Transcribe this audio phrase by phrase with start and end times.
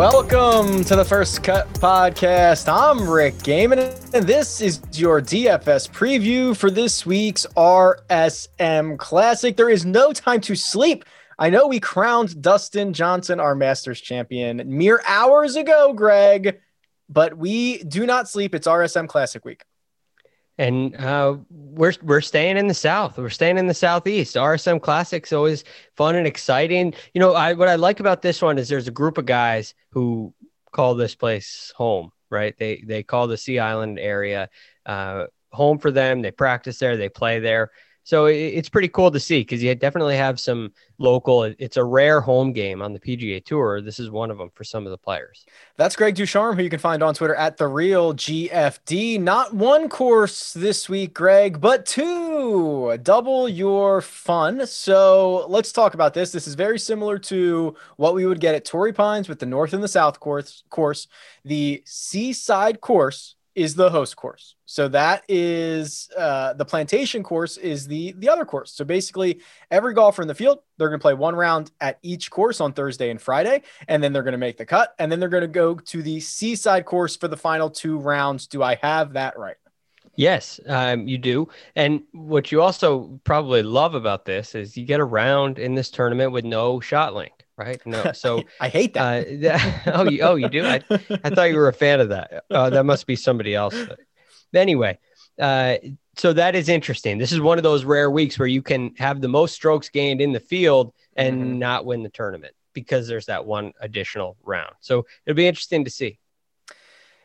[0.00, 2.72] Welcome to the First Cut Podcast.
[2.72, 9.58] I'm Rick Gehman, and this is your DFS preview for this week's RSM Classic.
[9.58, 11.04] There is no time to sleep.
[11.38, 16.60] I know we crowned Dustin Johnson our Masters champion mere hours ago, Greg,
[17.10, 18.54] but we do not sleep.
[18.54, 19.66] It's RSM Classic week
[20.60, 23.16] and uh, we're we're staying in the south.
[23.16, 24.36] We're staying in the southeast.
[24.36, 25.64] RSM Classics always
[25.96, 26.92] fun and exciting.
[27.14, 29.74] You know, I what I like about this one is there's a group of guys
[29.92, 30.34] who
[30.70, 32.12] call this place home.
[32.28, 32.54] Right?
[32.58, 34.50] They they call the Sea Island area
[34.84, 36.20] uh, home for them.
[36.20, 36.98] They practice there.
[36.98, 37.70] They play there.
[38.02, 41.44] So it's pretty cool to see because you definitely have some local.
[41.44, 43.80] It's a rare home game on the PGA Tour.
[43.80, 45.44] This is one of them for some of the players.
[45.76, 49.20] That's Greg Ducharme, who you can find on Twitter at the Real GFD.
[49.20, 52.98] Not one course this week, Greg, but two.
[53.02, 54.66] Double your fun.
[54.66, 56.32] So let's talk about this.
[56.32, 59.72] This is very similar to what we would get at Torrey Pines with the North
[59.72, 60.64] and the South course.
[60.70, 61.06] Course,
[61.44, 64.54] the Seaside course is the host course.
[64.66, 68.72] So that is uh, the plantation course is the the other course.
[68.72, 72.30] So basically, every golfer in the field they're going to play one round at each
[72.30, 75.20] course on Thursday and Friday, and then they're going to make the cut, and then
[75.20, 78.46] they're going to go to the seaside course for the final two rounds.
[78.46, 79.56] Do I have that right?
[80.16, 81.48] Yes, um, you do.
[81.76, 85.90] And what you also probably love about this is you get a round in this
[85.90, 87.80] tournament with no ShotLink right?
[87.86, 89.26] No, so I hate that.
[89.86, 90.64] Uh, oh, you, oh, you do?
[90.64, 90.80] I,
[91.24, 92.44] I thought you were a fan of that.
[92.50, 93.76] Uh, that must be somebody else.
[94.54, 94.98] Anyway,
[95.38, 95.76] uh,
[96.16, 97.18] so that is interesting.
[97.18, 100.20] This is one of those rare weeks where you can have the most strokes gained
[100.20, 101.58] in the field and mm-hmm.
[101.58, 104.74] not win the tournament because there's that one additional round.
[104.80, 106.18] So it'll be interesting to see.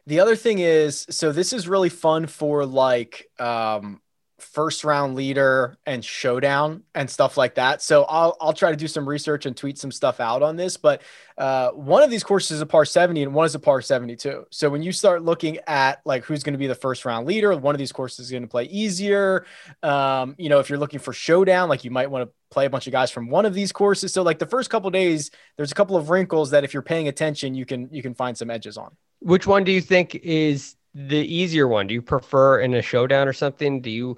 [0.08, 4.02] The other thing is, so this is really fun for like um,
[4.40, 7.82] first round leader and showdown and stuff like that.
[7.82, 10.76] So I'll I'll try to do some research and tweet some stuff out on this.
[10.76, 11.02] But
[11.38, 14.46] uh, one of these courses is a par 70 and one is a par 72.
[14.52, 17.56] So when you start looking at like who's going to be the first round leader,
[17.56, 19.46] one of these courses is going to play easier.
[19.84, 22.70] Um, you know, if you're looking for showdown, like you might want to play a
[22.70, 24.14] bunch of guys from one of these courses.
[24.14, 27.08] So like the first couple days, there's a couple of wrinkles that if you're paying
[27.08, 28.96] attention, you can you can find some edges on.
[29.20, 31.88] Which one do you think is the easier one?
[31.88, 33.82] Do you prefer in a showdown or something?
[33.82, 34.18] Do you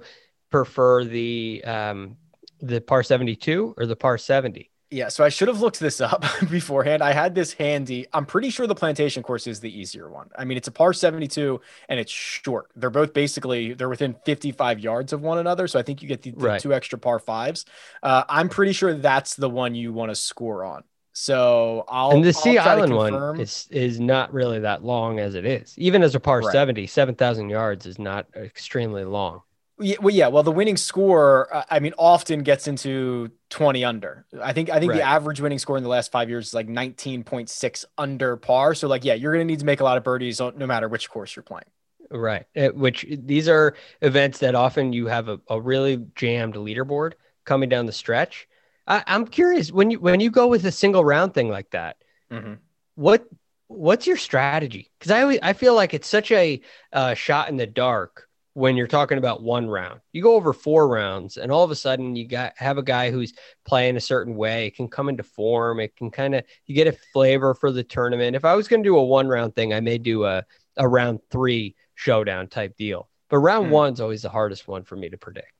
[0.50, 2.16] prefer the um,
[2.60, 4.70] the par 72 or the par 70?
[4.90, 7.02] Yeah, so I should have looked this up beforehand.
[7.02, 8.06] I had this handy.
[8.14, 10.30] I'm pretty sure the plantation course is the easier one.
[10.38, 12.70] I mean, it's a par 72 and it's short.
[12.74, 16.22] They're both basically they're within 55 yards of one another, so I think you get
[16.22, 16.60] the, the right.
[16.60, 17.66] two extra par fives.
[18.02, 20.84] Uh, I'm pretty sure that's the one you want to score on.
[21.20, 25.44] So I'll and the Sea Island one is is not really that long as it
[25.44, 25.74] is.
[25.76, 26.52] Even as a par right.
[26.52, 29.42] 70, 7,000 yards is not extremely long.
[29.80, 30.28] Yeah, well, yeah.
[30.28, 34.26] Well, the winning score, uh, I mean, often gets into 20 under.
[34.40, 34.98] I think I think right.
[34.98, 38.76] the average winning score in the last five years is like 19.6 under par.
[38.76, 40.88] So, like, yeah, you're going to need to make a lot of birdies no matter
[40.88, 41.64] which course you're playing.
[42.12, 42.46] Right.
[42.56, 47.14] Uh, which these are events that often you have a, a really jammed leaderboard
[47.44, 48.47] coming down the stretch
[48.88, 51.98] I, am curious when you when you go with a single round thing like that,
[52.32, 52.54] mm-hmm.
[52.94, 53.26] what
[53.68, 54.90] what's your strategy?
[54.98, 56.60] Because I always, I feel like it's such a
[56.92, 60.00] uh, shot in the dark when you're talking about one round.
[60.12, 63.10] You go over four rounds, and all of a sudden you got have a guy
[63.10, 63.34] who's
[63.66, 64.66] playing a certain way.
[64.66, 65.80] It can come into form.
[65.80, 68.36] It can kind of you get a flavor for the tournament.
[68.36, 70.44] If I was going to do a one round thing, I may do a
[70.78, 73.10] a round three showdown type deal.
[73.28, 73.70] But round mm.
[73.70, 75.52] one's always the hardest one for me to predict.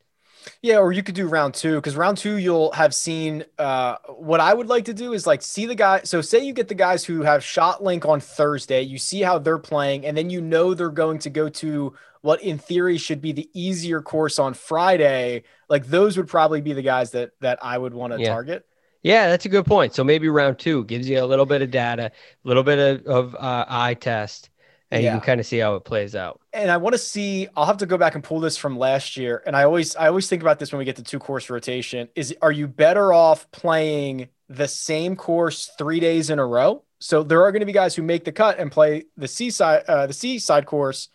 [0.63, 3.45] Yeah, or you could do round two because round two you'll have seen.
[3.59, 6.03] Uh, what I would like to do is like see the guy.
[6.05, 9.59] So say you get the guys who have ShotLink on Thursday, you see how they're
[9.59, 13.33] playing, and then you know they're going to go to what in theory should be
[13.33, 15.45] the easier course on Friday.
[15.69, 18.29] Like those would probably be the guys that that I would want to yeah.
[18.29, 18.65] target.
[19.03, 19.95] Yeah, that's a good point.
[19.95, 22.11] So maybe round two gives you a little bit of data,
[22.45, 24.51] a little bit of, of uh, eye test,
[24.91, 25.15] and Yeah.
[25.15, 26.41] you can kind of see how it plays out.
[26.53, 27.49] and I want to see.
[27.57, 29.43] I'll have to go back and pull this from last year.
[29.47, 32.09] And I always, I always think about this when we get to two course rotation.
[32.15, 36.85] Is are you better off playing the same course three days in a row?
[37.01, 39.85] So there are going to be guys who make the cut and play the seaside,
[39.87, 41.09] uh, the seaside course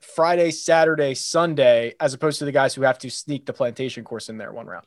[0.00, 4.28] Friday, Saturday, Sunday, as opposed to the guys who have to sneak the plantation course
[4.30, 4.86] in there one round.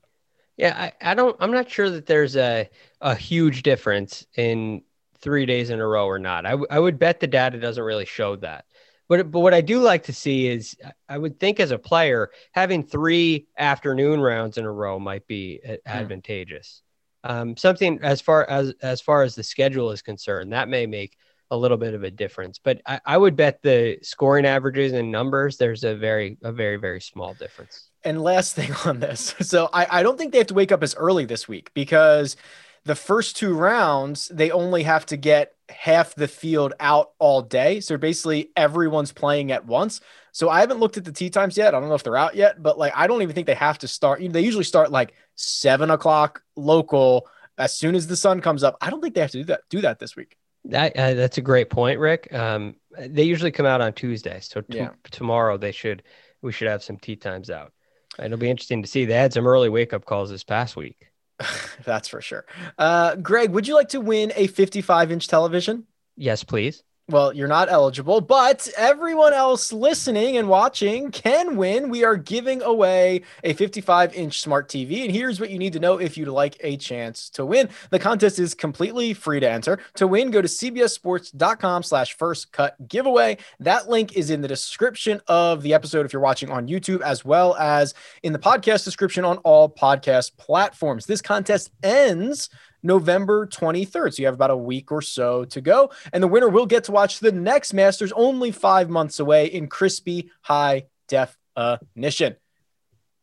[0.57, 1.35] Yeah, I, I don't.
[1.39, 2.69] I'm not sure that there's a
[3.01, 4.83] a huge difference in
[5.24, 6.46] three days in a row or not.
[6.46, 8.66] I, w- I would bet the data doesn't really show that.
[9.10, 10.75] But but what I do like to see is
[11.10, 15.60] I would think as a player having three afternoon rounds in a row might be
[15.66, 16.81] a- advantageous.
[17.24, 21.18] Um, something as far as as far as the schedule is concerned, that may make
[21.52, 22.60] a little bit of a difference.
[22.60, 26.78] But I, I would bet the scoring averages and numbers there's a very a very
[26.78, 27.90] very small difference.
[28.04, 29.36] And last thing on this.
[29.42, 32.36] So I, I don't think they have to wake up as early this week because
[32.85, 37.80] the first two rounds, they only have to get half the field out all day.
[37.80, 40.01] So basically everyone's playing at once.
[40.31, 41.74] So I haven't looked at the tee times yet.
[41.74, 43.77] I don't know if they're out yet, but like I don't even think they have
[43.80, 44.21] to start.
[44.21, 47.27] You know, they usually start like seven o'clock local
[47.57, 48.77] as soon as the sun comes up.
[48.81, 50.35] I don't think they have to do that do that this week.
[50.65, 52.33] That uh, that's a great point, Rick.
[52.33, 54.89] Um, they usually come out on Tuesday, so t- Yeah.
[55.12, 56.03] tomorrow they should
[56.41, 57.71] we should have some tee times out.
[58.18, 59.06] It'll be interesting to see.
[59.06, 61.12] They had some early wake up calls this past week.
[61.85, 62.45] That's for sure.
[62.77, 65.85] Uh, Greg, would you like to win a 55 inch television?
[66.15, 66.83] Yes, please.
[67.10, 71.90] Well, you're not eligible, but everyone else listening and watching can win.
[71.90, 75.04] We are giving away a 55 inch smart TV.
[75.04, 77.68] And here's what you need to know if you'd like a chance to win.
[77.90, 79.80] The contest is completely free to enter.
[79.96, 83.38] To win, go to cbssports.com slash first cut giveaway.
[83.60, 87.26] That link is in the description of the episode if you're watching on YouTube, as
[87.26, 91.06] well as in the podcast description on all podcast platforms.
[91.06, 92.50] This contest ends
[92.83, 94.13] November 23rd.
[94.13, 95.91] So you have about a week or so to go.
[96.12, 99.68] And the winner will get to watch the next Masters only five months away in
[99.68, 102.35] crispy high definition.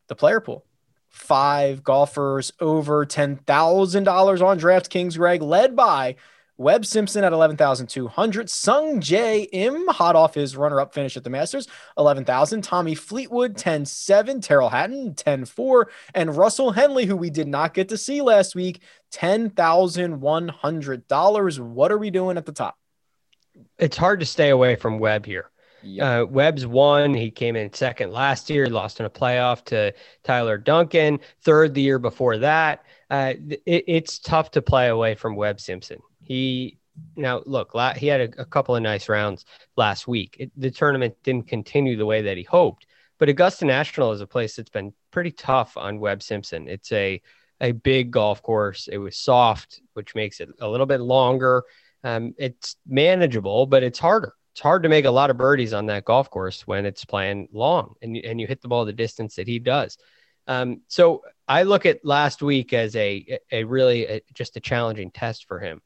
[0.07, 0.65] The player pool.
[1.09, 6.15] Five golfers over $10,000 on DraftKings, Greg, led by
[6.61, 8.47] Webb Simpson at 11,200.
[8.47, 11.67] Sungjae Im, hot off his runner up finish at the Masters,
[11.97, 12.61] 11,000.
[12.61, 14.43] Tommy Fleetwood, 10,7.
[14.43, 15.85] Tyrrell Hatton, 10,4.
[16.13, 18.81] And Russell Henley, who we did not get to see last week,
[19.11, 21.59] $10,100.
[21.59, 22.77] What are we doing at the top?
[23.77, 25.49] It's hard to stay away from Webb here.
[25.99, 27.11] Uh, Webb's won.
[27.13, 28.65] He came in second last year.
[28.65, 29.91] He lost in a playoff to
[30.23, 31.19] Tyler Duncan.
[31.41, 32.85] Third the year before that.
[33.09, 33.33] Uh,
[33.65, 35.97] it, it's tough to play away from Webb Simpson.
[36.31, 36.77] He
[37.17, 37.75] now look.
[37.97, 39.43] He had a, a couple of nice rounds
[39.75, 40.37] last week.
[40.39, 42.87] It, the tournament didn't continue the way that he hoped,
[43.19, 46.69] but Augusta National is a place that's been pretty tough on Webb Simpson.
[46.69, 47.21] It's a
[47.59, 48.87] a big golf course.
[48.87, 51.63] It was soft, which makes it a little bit longer.
[52.03, 55.85] Um, it's manageable, but it's harder it's hard to make a lot of birdies on
[55.87, 58.93] that golf course when it's playing long and you, and you hit the ball the
[58.93, 59.97] distance that he does.
[60.47, 65.11] Um, so I look at last week as a a really a, just a challenging
[65.11, 65.81] test for him.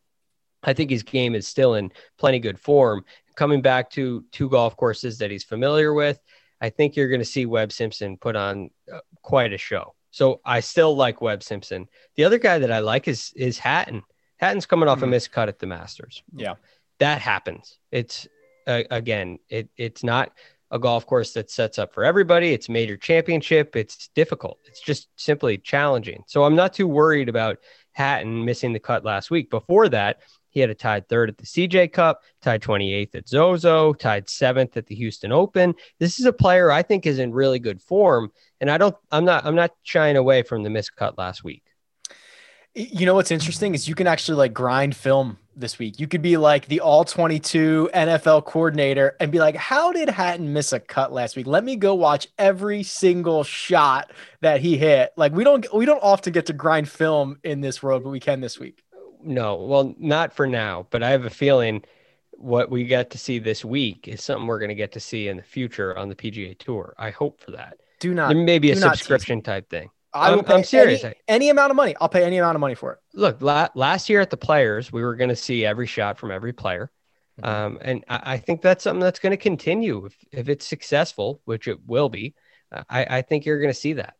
[0.65, 3.05] I think his game is still in plenty good form.
[3.35, 6.19] Coming back to two golf courses that he's familiar with,
[6.61, 9.93] I think you're going to see Webb Simpson put on uh, quite a show.
[10.11, 11.87] So I still like Webb Simpson.
[12.15, 14.03] The other guy that I like is is Hatton.
[14.37, 15.09] Hatton's coming off a Mhm.
[15.15, 16.23] miscut at the Masters.
[16.35, 16.55] Yeah.
[16.99, 17.77] that happens.
[17.91, 18.25] It's
[18.67, 20.31] uh, again, it it's not
[20.71, 22.53] a golf course that sets up for everybody.
[22.53, 23.75] It's major championship.
[23.75, 24.59] It's difficult.
[24.65, 26.23] It's just simply challenging.
[26.27, 27.59] So I'm not too worried about
[27.91, 29.49] Hatton missing the cut last week.
[29.49, 30.21] Before that,
[30.55, 34.77] he had a tied third at the CJ Cup, tied 28th at Zozo, tied seventh
[34.77, 35.75] at the Houston Open.
[35.99, 38.31] This is a player I think is in really good form,
[38.61, 38.95] and I don't.
[39.11, 39.45] I'm not.
[39.45, 41.63] I'm not shying away from the miscut last week.
[42.73, 45.99] You know what's interesting is you can actually like grind film this week.
[45.99, 50.53] You could be like the all 22 NFL coordinator and be like, how did Hatton
[50.53, 51.47] miss a cut last week?
[51.47, 55.11] Let me go watch every single shot that he hit.
[55.17, 58.21] Like we don't we don't often get to grind film in this world, but we
[58.21, 58.84] can this week.
[59.25, 61.83] No, well, not for now, but I have a feeling
[62.31, 65.27] what we got to see this week is something we're going to get to see
[65.27, 66.93] in the future on the PGA Tour.
[66.97, 67.77] I hope for that.
[67.99, 69.89] Do not there may be a do not tease subscription type thing.
[70.13, 71.03] I will I'm- I'm serious.
[71.03, 71.95] Any, any amount of money.
[71.99, 72.99] I'll pay any amount of money for it.
[73.13, 76.31] Look, la- last year at the Players, we were going to see every shot from
[76.31, 76.91] every player.
[77.41, 77.47] Mhm.
[77.47, 81.41] Um, and I, I think that's something that's going to continue if, if it's successful,
[81.45, 82.33] which it will be.
[82.71, 84.15] uh, I, I think you're going to see that.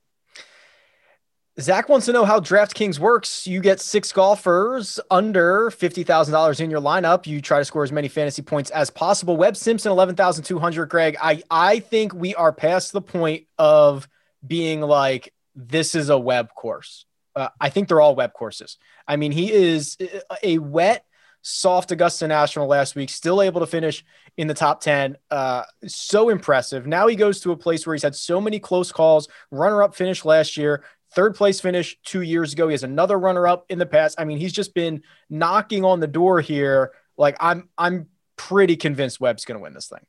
[1.59, 3.47] Zach wants to know how DraftKings works.
[3.47, 7.25] You get six golfers under $50,000 in your lineup.
[7.25, 9.37] You try to score as many fantasy points as possible.
[9.37, 10.85] Webb Simpson, 11,200.
[10.87, 14.09] Greg, I, I think we are past the point of
[14.45, 17.05] being like, this is a Webb course.
[17.33, 18.77] Uh, I think they're all Webb courses.
[19.07, 19.97] I mean, he is
[20.43, 21.05] a wet,
[21.41, 24.03] soft Augusta National last week, still able to finish
[24.37, 25.17] in the top 10.
[25.31, 26.85] Uh, so impressive.
[26.85, 29.95] Now he goes to a place where he's had so many close calls, runner up
[29.95, 30.83] finish last year,
[31.15, 32.67] third place finish two years ago.
[32.67, 34.19] He has another runner up in the past.
[34.19, 36.91] I mean, he's just been knocking on the door here.
[37.17, 40.05] Like I'm, I'm pretty convinced Webb's going to win this thing.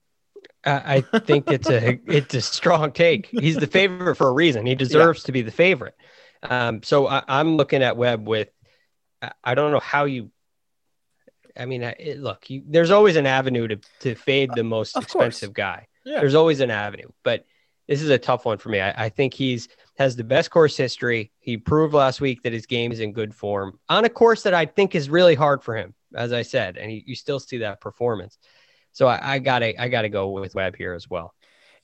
[0.64, 3.26] I think it's a it's a strong take.
[3.26, 4.66] He's the favorite for a reason.
[4.66, 5.26] He deserves yeah.
[5.26, 5.94] to be the favorite.
[6.42, 8.48] Um, so I, am looking at Webb with
[9.44, 10.30] I don't know how you.
[11.56, 15.52] I mean, it, look, you, there's always an avenue to to fade the most expensive
[15.52, 15.86] guy.
[16.04, 16.20] Yeah.
[16.20, 17.46] There's always an avenue, but
[17.88, 18.80] this is a tough one for me.
[18.80, 21.32] I, I think he's has the best course history.
[21.38, 24.54] He proved last week that his game is in good form on a course that
[24.54, 27.58] I think is really hard for him, as I said, and he, you still see
[27.58, 28.38] that performance.
[28.92, 31.34] So I, I gotta I gotta go with Webb here as well.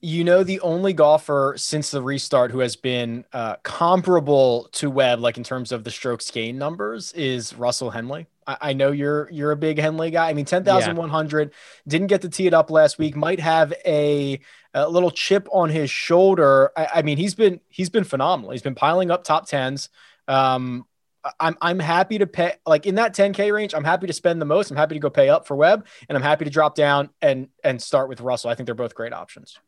[0.04, 5.20] You know, the only golfer since the restart who has been uh, comparable to Webb,
[5.20, 8.26] like in terms of the strokes gain numbers, is Russell Henley.
[8.46, 10.28] I, I know you're you're a big Henley guy.
[10.28, 11.52] I mean, ten thousand one hundred
[11.86, 13.14] didn't get to tee it up last week.
[13.14, 14.40] Might have a,
[14.74, 16.72] a little chip on his shoulder.
[16.76, 18.50] I, I, mean, he's been he's been phenomenal.
[18.50, 19.88] He's been piling up top tens.
[20.26, 20.84] Um,
[21.38, 23.74] I'm I'm happy to pay like in that 10k range.
[23.74, 24.70] I'm happy to spend the most.
[24.70, 27.48] I'm happy to go pay up for Webb, and I'm happy to drop down and
[27.62, 28.50] and start with Russell.
[28.50, 29.58] I think they're both great options.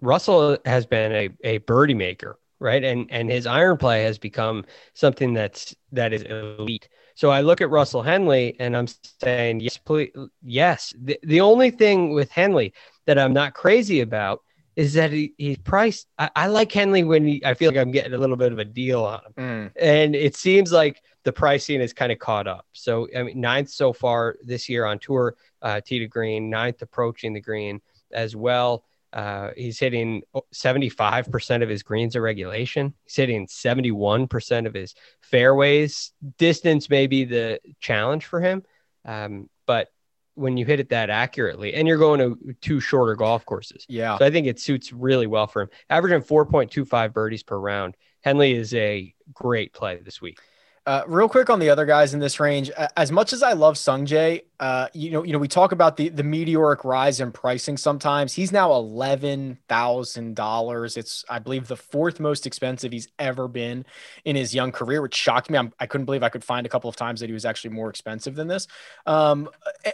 [0.00, 2.82] Russell has been a, a birdie maker, right?
[2.82, 6.88] And and his iron play has become something that's that is elite.
[7.14, 8.86] So I look at Russell Henley and I'm
[9.22, 10.10] saying yes, please,
[10.42, 10.92] yes.
[11.02, 12.74] The, the only thing with Henley
[13.06, 14.42] that I'm not crazy about
[14.76, 16.06] is that he, he's priced.
[16.18, 18.58] I, I, like Henley when he, I feel like I'm getting a little bit of
[18.58, 19.32] a deal on him.
[19.38, 19.72] Mm.
[19.80, 22.66] And it seems like the pricing is kind of caught up.
[22.72, 26.82] So, I mean, ninth so far this year on tour, uh, tee to green, ninth
[26.82, 27.80] approaching the green
[28.12, 28.84] as well.
[29.16, 32.92] Uh, he's hitting 75% of his greens of regulation.
[33.04, 36.12] He's hitting 71% of his fairways.
[36.36, 38.62] Distance may be the challenge for him.
[39.06, 39.88] Um, but
[40.34, 43.86] when you hit it that accurately and you're going to two shorter golf courses.
[43.88, 44.18] Yeah.
[44.18, 45.70] So I think it suits really well for him.
[45.88, 47.96] Averaging 4.25 birdies per round.
[48.20, 50.40] Henley is a great play this week.
[50.86, 53.74] Uh, real quick on the other guys in this range, as much as I love
[53.74, 57.76] Sungjae, uh, you know, you know, we talk about the the meteoric rise in pricing.
[57.76, 60.96] Sometimes he's now eleven thousand dollars.
[60.96, 63.84] It's I believe the fourth most expensive he's ever been
[64.24, 65.58] in his young career, which shocked me.
[65.58, 67.44] I'm, I could not believe I could find a couple of times that he was
[67.44, 68.68] actually more expensive than this.
[69.06, 69.48] Um,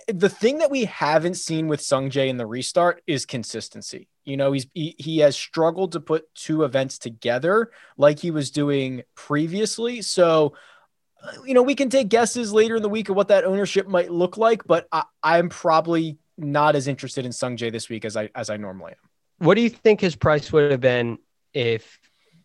[0.08, 4.08] the thing that we haven't seen with Sungjae in the restart is consistency.
[4.26, 8.50] You know, he's he, he has struggled to put two events together like he was
[8.50, 10.02] doing previously.
[10.02, 10.52] So
[11.44, 14.10] you know, we can take guesses later in the week of what that ownership might
[14.10, 18.30] look like, but I, I'm probably not as interested in Sungjae this week as I
[18.34, 19.46] as I normally am.
[19.46, 21.18] What do you think his price would have been
[21.52, 21.98] if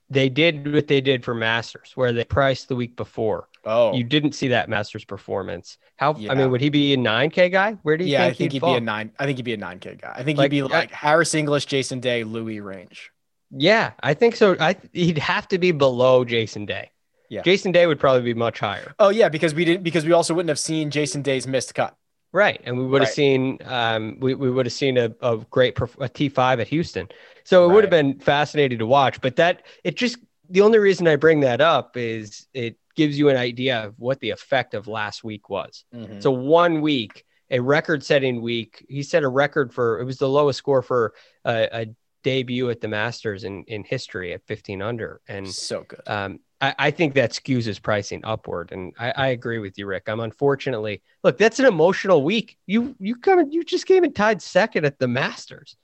[0.10, 3.48] they did what they did for Masters, where they priced the week before?
[3.66, 5.78] Oh, you didn't see that Masters performance.
[5.98, 6.16] How?
[6.16, 6.32] Yeah.
[6.32, 7.74] I mean, would he be a nine K guy?
[7.84, 8.12] Where do you?
[8.12, 9.12] Yeah, think I think he'd, he'd be a nine.
[9.20, 10.14] I think he'd be a nine K guy.
[10.16, 13.12] I think like, he'd be like Harris English, Jason Day, Louis range.
[13.52, 14.56] Yeah, I think so.
[14.60, 16.92] I he'd have to be below Jason Day.
[17.30, 17.42] Yeah.
[17.42, 18.94] Jason Day would probably be much higher.
[19.00, 21.96] Oh yeah, because we didn't because we also wouldn't have seen Jason Day's missed cut.
[22.34, 23.16] Right, and we would have right.
[23.16, 27.08] seen um, we, we would have seen a, a great a T five at Houston,
[27.44, 27.76] so it right.
[27.76, 29.22] would have been fascinating to watch.
[29.22, 30.18] But that it just
[30.50, 34.20] the only reason I bring that up is it gives you an idea of what
[34.20, 35.86] the effect of last week was.
[35.96, 36.20] Mm-hmm.
[36.20, 40.30] So one week, a record setting week, he set a record for it was the
[40.30, 41.14] lowest score for
[41.46, 41.86] a, a
[42.24, 46.02] debut at the Masters in in history at 15 under, and so good.
[46.08, 49.86] Um, I, I, think that skews his pricing upward, and I, I, agree with you,
[49.86, 50.04] Rick.
[50.08, 51.38] I'm unfortunately look.
[51.38, 52.58] That's an emotional week.
[52.66, 55.76] You you come you just came and tied second at the Masters,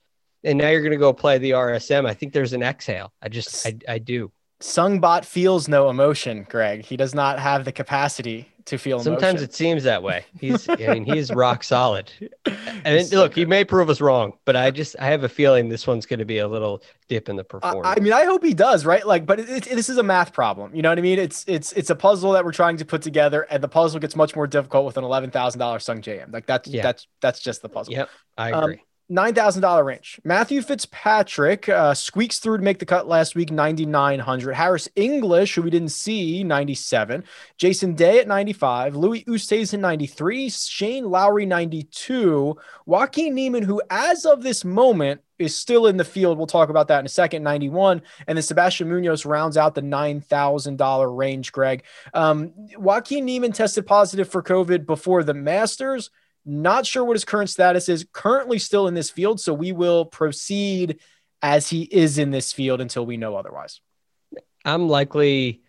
[0.42, 2.06] and now you're going to go play the RSM.
[2.06, 3.12] I think there's an exhale.
[3.22, 4.32] I just I, I do.
[4.60, 6.84] Sungbot feels no emotion, Greg.
[6.84, 9.44] He does not have the capacity to feel Sometimes emotion.
[9.44, 10.24] it seems that way.
[10.40, 12.10] He's I mean he's rock solid.
[12.86, 13.40] And so look, good.
[13.40, 16.18] he may prove us wrong, but I just I have a feeling this one's going
[16.18, 17.86] to be a little dip in the performance.
[17.86, 19.06] I, I mean, I hope he does, right?
[19.06, 20.74] Like, but it, it, this is a math problem.
[20.74, 21.18] You know what I mean?
[21.18, 24.14] It's it's it's a puzzle that we're trying to put together, and the puzzle gets
[24.16, 26.30] much more difficult with an eleven thousand dollars Sungjae.
[26.30, 26.82] Like that's yeah.
[26.82, 27.94] that's that's just the puzzle.
[27.94, 28.74] Yep, I um, agree.
[28.74, 28.80] Um,
[29.10, 30.20] $9,000 range.
[30.24, 34.54] Matthew Fitzpatrick uh, squeaks through to make the cut last week, 9,900.
[34.54, 37.22] Harris English, who we didn't see, 97.
[37.58, 38.96] Jason Day at 95.
[38.96, 40.48] Louis Oosthuizen 93.
[40.48, 42.56] Shane Lowry, 92.
[42.86, 46.38] Joaquin Niemann, who as of this moment is still in the field.
[46.38, 48.00] We'll talk about that in a second, 91.
[48.26, 51.84] And then Sebastian Munoz rounds out the $9,000 range, Greg.
[52.14, 56.10] Um, Joaquin Niemann tested positive for COVID before the Masters.
[56.44, 58.06] Not sure what his current status is.
[58.12, 59.40] Currently still in this field.
[59.40, 61.00] So we will proceed
[61.42, 63.80] as he is in this field until we know otherwise.
[64.64, 65.62] I'm likely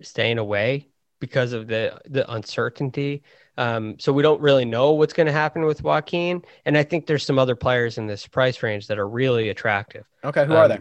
[0.00, 0.88] staying away
[1.20, 3.22] because of the the uncertainty.
[3.58, 6.42] Um, so we don't really know what's going to happen with Joaquin.
[6.64, 10.06] And I think there's some other players in this price range that are really attractive.
[10.24, 10.78] Okay, who um, are they?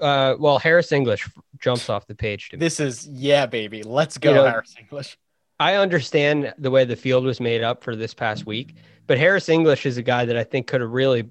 [0.00, 2.60] Uh, well, Harris English jumps off the page to me.
[2.60, 3.82] This is yeah, baby.
[3.82, 5.18] Let's go, you know, Harris English.
[5.60, 8.74] I understand the way the field was made up for this past week,
[9.06, 11.30] but Harris English is a guy that I think could have really,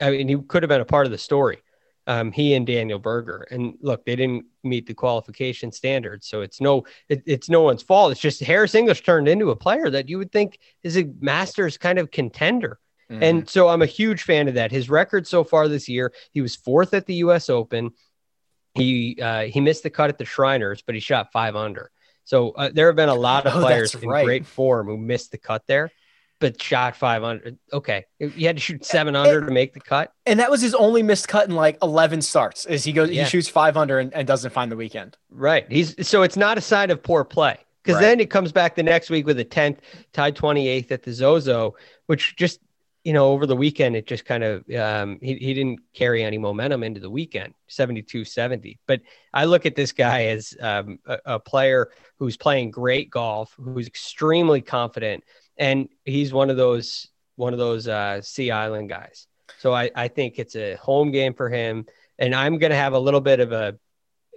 [0.00, 1.58] I mean, he could have been a part of the story
[2.06, 3.46] um, he and Daniel Berger.
[3.50, 7.82] And look, they didn't meet the qualification standards, so it's no it, it's no one's
[7.82, 8.12] fault.
[8.12, 11.76] It's just Harris English turned into a player that you would think is a Masters
[11.76, 12.78] kind of contender.
[13.10, 13.22] Mm-hmm.
[13.22, 14.72] And so I'm a huge fan of that.
[14.72, 17.50] His record so far this year, he was fourth at the U.S.
[17.50, 17.90] Open.
[18.74, 21.90] He uh, he missed the cut at the Shriners, but he shot five under.
[22.26, 24.24] So uh, there have been a lot of oh, players in right.
[24.24, 25.90] great form who missed the cut there
[26.38, 27.58] but shot 500.
[27.72, 28.04] Okay.
[28.18, 30.12] You had to shoot 700 to make the cut.
[30.26, 33.24] And that was his only missed cut in like 11 starts is he goes, yeah.
[33.24, 35.16] he shoots 500 and, and, doesn't find the weekend.
[35.30, 35.66] Right.
[35.70, 38.02] He's so it's not a sign of poor play because right.
[38.02, 39.78] then it comes back the next week with a 10th,
[40.12, 41.74] tied 28th at the Zozo,
[42.06, 42.60] which just,
[43.06, 46.38] you know, over the weekend, it just kind of, um, he, he didn't carry any
[46.38, 48.80] momentum into the weekend, 72 70.
[48.88, 49.00] But
[49.32, 53.86] I look at this guy as um, a, a player who's playing great golf, who's
[53.86, 55.22] extremely confident
[55.56, 59.28] and he's one of those one of those uh, Sea Island guys.
[59.58, 61.86] So I, I think it's a home game for him,
[62.18, 63.78] and I'm going to have a little bit of a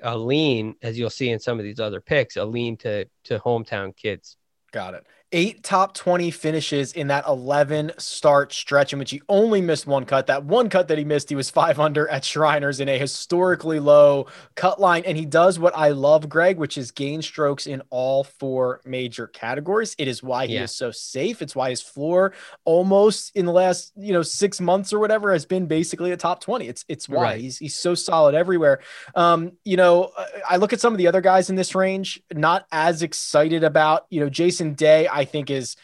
[0.04, 3.40] a lean, as you'll see in some of these other picks, a lean to to
[3.40, 4.38] hometown kids.
[4.72, 9.62] Got it eight top 20 finishes in that 11 start stretch in which he only
[9.62, 10.28] missed one cut.
[10.28, 13.80] That one cut that he missed, he was five under at Shriners in a historically
[13.80, 15.04] low cut line.
[15.06, 19.28] And he does what I love, Greg, which is gain strokes in all four major
[19.28, 19.96] categories.
[19.98, 20.64] It is why he yeah.
[20.64, 21.42] is so safe.
[21.42, 22.34] It's why his floor
[22.66, 26.42] almost in the last, you know, six months or whatever has been basically a top
[26.42, 26.68] 20.
[26.68, 27.42] It's, it's why right.
[27.42, 28.80] he's, he's so solid everywhere.
[29.14, 30.12] Um, you know,
[30.50, 34.08] I look at some of the other guys in this range, not as excited about,
[34.10, 35.08] you know, Jason Day.
[35.08, 35.76] I think is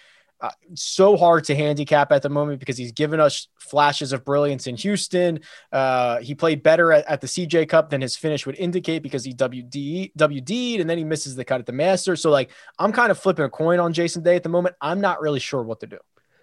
[0.41, 4.67] uh, so hard to handicap at the moment because he's given us flashes of brilliance
[4.67, 5.39] in Houston.
[5.71, 9.23] Uh, he played better at, at, the CJ Cup than his finish would indicate because
[9.23, 12.21] he WD WD'd and then he misses the cut at the Masters.
[12.21, 14.75] So like I'm kind of flipping a coin on Jason Day at the moment.
[14.81, 15.99] I'm not really sure what to do.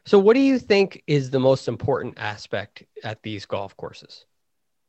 [0.06, 4.24] So what do you think is the most important aspect at these golf courses?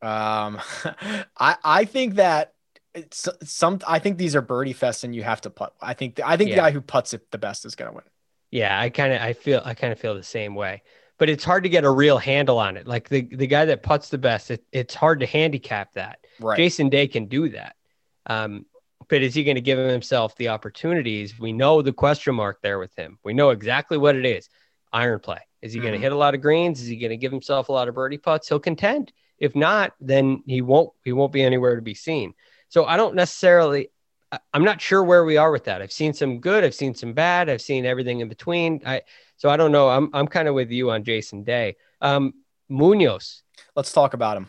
[0.02, 0.60] Um,
[1.38, 2.54] I I think that
[2.94, 5.74] it's some I think these are birdie fest and you have to putt.
[5.82, 6.56] I think I think yeah.
[6.56, 8.04] the guy who puts it the best is going to win.
[8.52, 10.84] Yeah, I kind of I feel I kind of feel the same way.
[11.18, 12.88] But it's hard to get a real handle on it.
[12.88, 16.20] Like the the guy that puts the best, it, it's hard to handicap that.
[16.40, 16.58] Right.
[16.58, 17.76] Jason Day can do that.
[18.26, 18.66] Um,
[19.10, 21.38] but is he going to give himself the opportunities?
[21.38, 23.20] We know the question mark there with him.
[23.24, 24.50] We know exactly what it is.
[24.92, 25.40] Iron play.
[25.62, 25.88] Is he mm-hmm.
[25.88, 26.82] going to hit a lot of greens?
[26.82, 28.48] Is he going to give himself a lot of birdie putts?
[28.48, 29.12] He'll contend.
[29.40, 30.92] If not, then he won't.
[31.04, 32.34] He won't be anywhere to be seen.
[32.74, 33.90] So I don't necessarily,
[34.52, 35.84] I'm not sure where we are with that.
[35.84, 38.82] I've seen some good, I've seen some bad, I've seen everything in between.
[38.84, 39.04] I
[39.38, 39.90] so I don't know.
[39.90, 41.76] I'm I'm kind of with you on Jason Day.
[42.02, 42.34] Um,
[42.70, 43.44] Munoz.
[43.76, 44.48] Let's talk about him.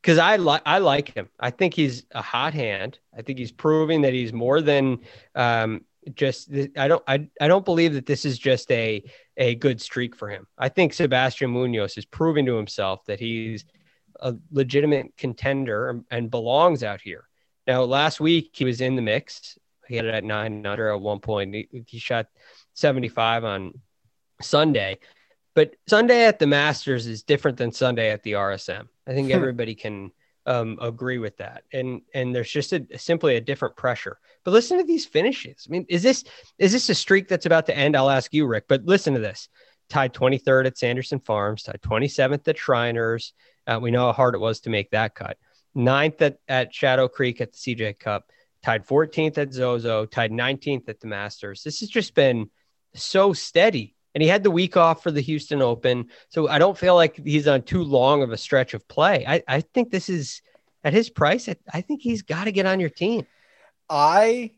[0.00, 1.28] Because I like I like him.
[1.38, 2.98] I think he's a hot hand.
[3.14, 5.00] I think he's proving that he's more than
[5.34, 5.84] um,
[6.14, 6.50] just.
[6.78, 9.04] I don't I, I don't believe that this is just a
[9.36, 10.46] a good streak for him.
[10.56, 13.66] I think Sebastian Munoz is proving to himself that he's
[14.20, 17.28] a legitimate contender and belongs out here.
[17.66, 19.58] Now, last week he was in the mix.
[19.86, 21.54] He had it at nine under at one point.
[21.54, 22.26] He, he shot
[22.74, 23.80] 75 on
[24.40, 24.98] Sunday.
[25.54, 28.88] But Sunday at the Masters is different than Sunday at the RSM.
[29.06, 29.34] I think hmm.
[29.34, 30.12] everybody can
[30.46, 31.64] um, agree with that.
[31.72, 34.18] And and there's just a, simply a different pressure.
[34.44, 35.66] But listen to these finishes.
[35.68, 36.24] I mean, is this
[36.58, 37.96] is this a streak that's about to end?
[37.96, 38.64] I'll ask you, Rick.
[38.66, 39.48] But listen to this:
[39.88, 43.34] tied 23rd at Sanderson Farms, tied 27th at Shriners.
[43.66, 45.36] Uh, we know how hard it was to make that cut
[45.74, 48.30] ninth at, at Shadow Creek at the CJ Cup,
[48.62, 51.62] tied 14th at Zozo, tied 19th at the Masters.
[51.62, 52.50] This has just been
[52.94, 53.94] so steady.
[54.14, 56.10] And he had the week off for the Houston Open.
[56.28, 59.24] So I don't feel like he's on too long of a stretch of play.
[59.26, 60.42] I, I think this is
[60.84, 61.48] at his price.
[61.48, 63.26] I, I think he's got to get on your team.
[63.88, 64.52] I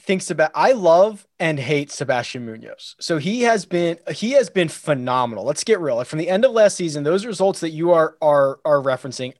[0.00, 2.96] think Seb- I love and hate Sebastian Munoz.
[3.00, 5.44] So he has been he has been phenomenal.
[5.44, 5.96] Let's get real.
[5.96, 9.34] Like from the end of last season, those results that you are are are referencing,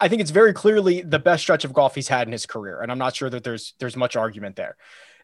[0.00, 2.80] I think it's very clearly the best stretch of golf he's had in his career,
[2.80, 4.76] and I'm not sure that there's there's much argument there.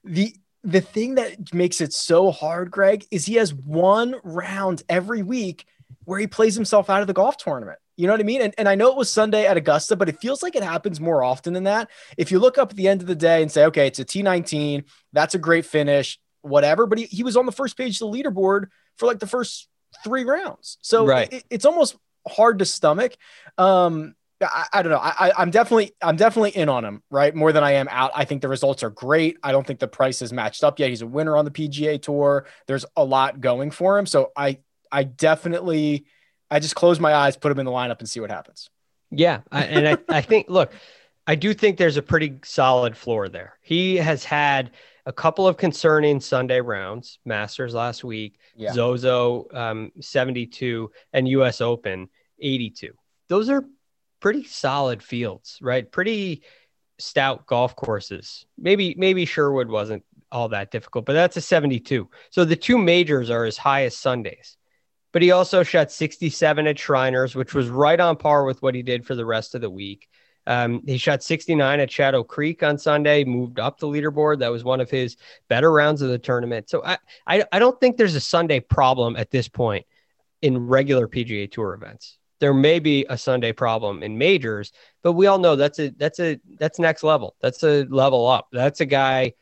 [0.04, 5.22] the The thing that makes it so hard, Greg, is he has one round every
[5.22, 5.66] week
[6.04, 7.78] where he plays himself out of the golf tournament.
[7.96, 8.40] You know what I mean?
[8.40, 11.00] And, and I know it was Sunday at Augusta, but it feels like it happens
[11.00, 11.90] more often than that.
[12.16, 14.04] If you look up at the end of the day and say, okay, it's a
[14.04, 16.86] T19, that's a great finish, whatever.
[16.86, 19.68] But he, he was on the first page of the leaderboard for like the first
[20.02, 20.78] three rounds.
[20.80, 21.30] So right.
[21.30, 23.16] it, it's almost hard to stomach.
[23.58, 24.98] Um, I, I, don't know.
[24.98, 27.34] I, I'm definitely I'm definitely in on him, right?
[27.34, 28.10] More than I am out.
[28.14, 29.38] I think the results are great.
[29.42, 30.88] I don't think the price is matched up yet.
[30.88, 32.46] He's a winner on the PGA tour.
[32.66, 34.06] There's a lot going for him.
[34.06, 34.58] So I
[34.90, 36.06] I definitely
[36.50, 38.70] I just close my eyes, put him in the lineup, and see what happens.
[39.10, 40.72] Yeah, I, and I, I think look,
[41.26, 43.58] I do think there's a pretty solid floor there.
[43.60, 44.72] He has had
[45.06, 48.72] a couple of concerning Sunday rounds, Masters last week, yeah.
[48.72, 52.08] Zozo um, 72, and US Open
[52.40, 52.92] 82.
[53.28, 53.64] Those are
[54.20, 55.90] pretty solid fields, right?
[55.90, 56.42] Pretty
[56.98, 58.46] stout golf courses.
[58.58, 62.08] Maybe maybe Sherwood wasn't all that difficult, but that's a 72.
[62.30, 64.56] So the two majors are as high as Sundays.
[65.12, 68.82] But he also shot 67 at Shriners, which was right on par with what he
[68.82, 70.08] did for the rest of the week.
[70.46, 74.38] Um, he shot 69 at Shadow Creek on Sunday, moved up the leaderboard.
[74.38, 75.16] That was one of his
[75.48, 76.70] better rounds of the tournament.
[76.70, 79.84] So I, I, I don't think there's a Sunday problem at this point
[80.42, 82.18] in regular PGA Tour events.
[82.40, 84.72] There may be a Sunday problem in majors,
[85.02, 87.36] but we all know that's a that's a that's next level.
[87.40, 88.48] That's a level up.
[88.52, 89.34] That's a guy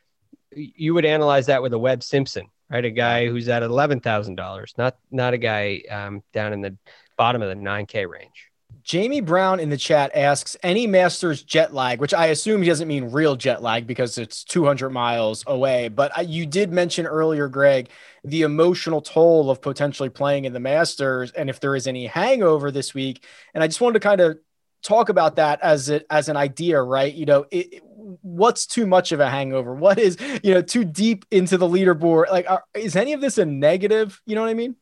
[0.53, 2.85] you would analyze that with a Webb Simpson, right?
[2.85, 6.77] A guy who's at eleven thousand dollars, not not a guy um, down in the
[7.17, 8.48] bottom of the nine K range.
[8.89, 12.89] Jamie Brown in the chat asks any Masters jet lag, which I assume he doesn't
[12.89, 15.89] mean real jet lag because it's 200 miles away.
[15.89, 17.91] But you did mention earlier, Greg,
[18.25, 22.71] the emotional toll of potentially playing in the Masters and if there is any hangover
[22.71, 23.27] this week.
[23.53, 24.39] And I just wanted to kind of
[24.83, 27.13] talk about that as it as an idea, right?
[27.13, 27.83] You know, it,
[28.23, 29.75] what's too much of a hangover?
[29.75, 32.31] What is you know too deep into the leaderboard?
[32.31, 34.19] Like, are, is any of this a negative?
[34.25, 34.77] You know what I mean?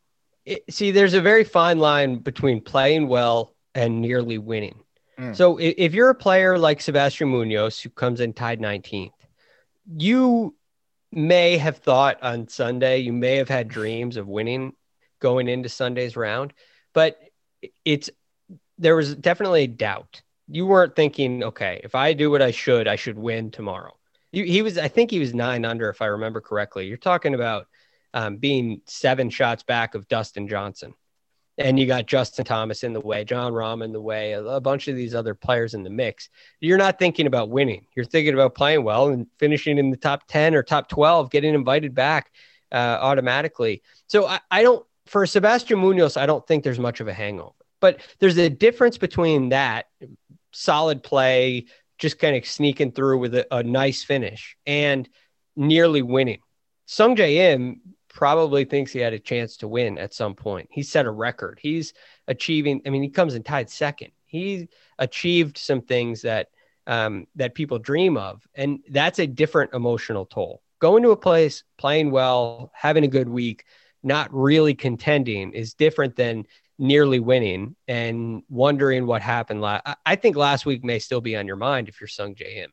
[0.45, 4.81] It, see, there's a very fine line between playing well and nearly winning.
[5.19, 5.37] Mm.
[5.37, 9.13] So if you're a player like Sebastian Munoz who comes in tied 19th,
[9.97, 10.57] you
[11.13, 14.73] may have thought on Sunday, you may have had dreams of winning
[15.21, 16.53] going into Sunday's round,
[16.93, 17.19] but
[17.85, 18.11] it's
[18.79, 20.23] there was definitely a doubt.
[20.49, 23.97] You weren't thinking, okay, if I do what I should, I should win tomorrow.
[24.33, 26.87] he was, I think he was nine under, if I remember correctly.
[26.87, 27.67] You're talking about
[28.15, 30.95] um, being seven shots back of Dustin Johnson
[31.59, 34.61] and you got Justin Thomas in the way, Jon Rahm in the way, a, a,
[34.61, 36.29] bunch of these other players in the mix.
[36.61, 37.87] You're not thinking about winning.
[37.95, 41.55] You're thinking about playing well and finishing in the top 10 or top 12, getting
[41.55, 42.31] invited back
[42.73, 43.83] uh, automatically.
[44.07, 47.53] So I, I don't, for Sebastian Munoz, I don't think there's much of a hangover.
[47.81, 49.87] But there's a difference between that
[50.53, 51.67] solid play,
[51.99, 55.09] just kind of sneaking through with a, a nice finish, and
[55.55, 56.41] nearly winning.
[56.89, 57.81] Sungjae Im
[58.17, 60.67] probably thinks he had a chance to win at some point.
[60.73, 61.59] He set a record.
[61.61, 61.93] He's
[62.27, 62.81] achieving.
[62.87, 64.11] I mean, he comes in tied second.
[64.25, 66.49] He achieved some things that
[66.87, 70.63] um, that people dream of, and that's a different emotional toll.
[70.79, 73.65] Going to a place, playing well, having a good week,
[74.03, 76.47] not really contending is different than
[76.79, 79.65] nearly winning and wondering what happened.
[79.65, 82.73] I think last week may still be on your mind if you're Sungjae Im.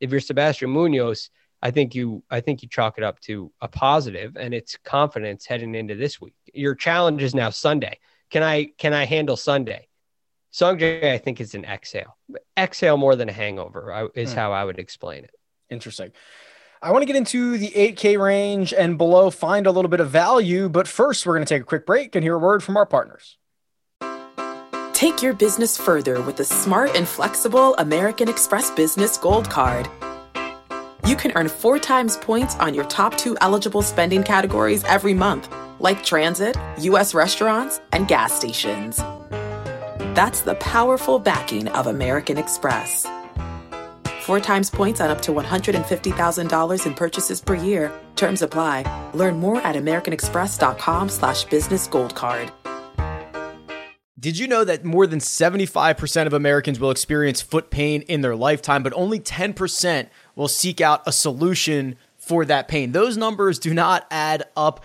[0.00, 1.30] If you're Sebastian Munoz,
[1.62, 5.46] I think you I think you chalk it up to a positive and it's confidence
[5.46, 6.34] heading into this week.
[6.52, 7.98] Your challenge is now Sunday.
[8.30, 9.88] Can I can I handle Sunday?
[10.52, 12.18] Sungjae, I think is an exhale.
[12.58, 14.38] Exhale more than a hangover is hmm.
[14.38, 15.34] how I would explain it.
[15.70, 16.12] Interesting.
[16.82, 20.10] I want to get into the 8K range and below, find a little bit of
[20.10, 20.68] value.
[20.68, 22.84] But first, we're going to take a quick break and hear a word from our
[22.84, 23.38] partners.
[24.92, 29.88] Take your business further with the smart and flexible American Express Business Gold Card
[31.06, 35.52] you can earn four times points on your top two eligible spending categories every month,
[35.80, 37.14] like transit, U.S.
[37.14, 38.98] restaurants, and gas stations.
[40.14, 43.06] That's the powerful backing of American Express.
[44.22, 47.90] Four times points on up to $150,000 in purchases per year.
[48.14, 49.10] Terms apply.
[49.14, 52.52] Learn more at americanexpress.com slash business gold card.
[54.22, 58.36] Did you know that more than 75% of Americans will experience foot pain in their
[58.36, 62.92] lifetime, but only 10% will seek out a solution for that pain.
[62.92, 64.84] Those numbers do not add up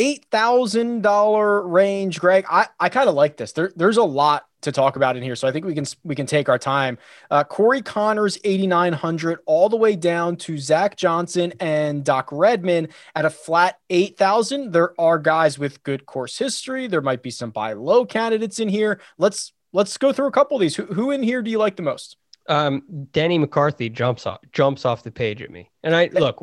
[0.00, 2.46] $8,000 range, Greg.
[2.50, 3.52] I, I kind of like this.
[3.52, 5.36] There, there's a lot to talk about in here.
[5.36, 6.98] So I think we can we can take our time.
[7.30, 13.24] Uh, Corey Conners, 8,900, all the way down to Zach Johnson and Doc Redman at
[13.24, 14.72] a flat 8,000.
[14.72, 16.86] There are guys with good course history.
[16.86, 19.00] There might be some buy low candidates in here.
[19.18, 20.76] Let's let's go through a couple of these.
[20.76, 22.16] Who, who in here do you like the most?
[22.48, 22.82] Um,
[23.12, 26.42] Denny McCarthy jumps off jumps off the page at me, and I look.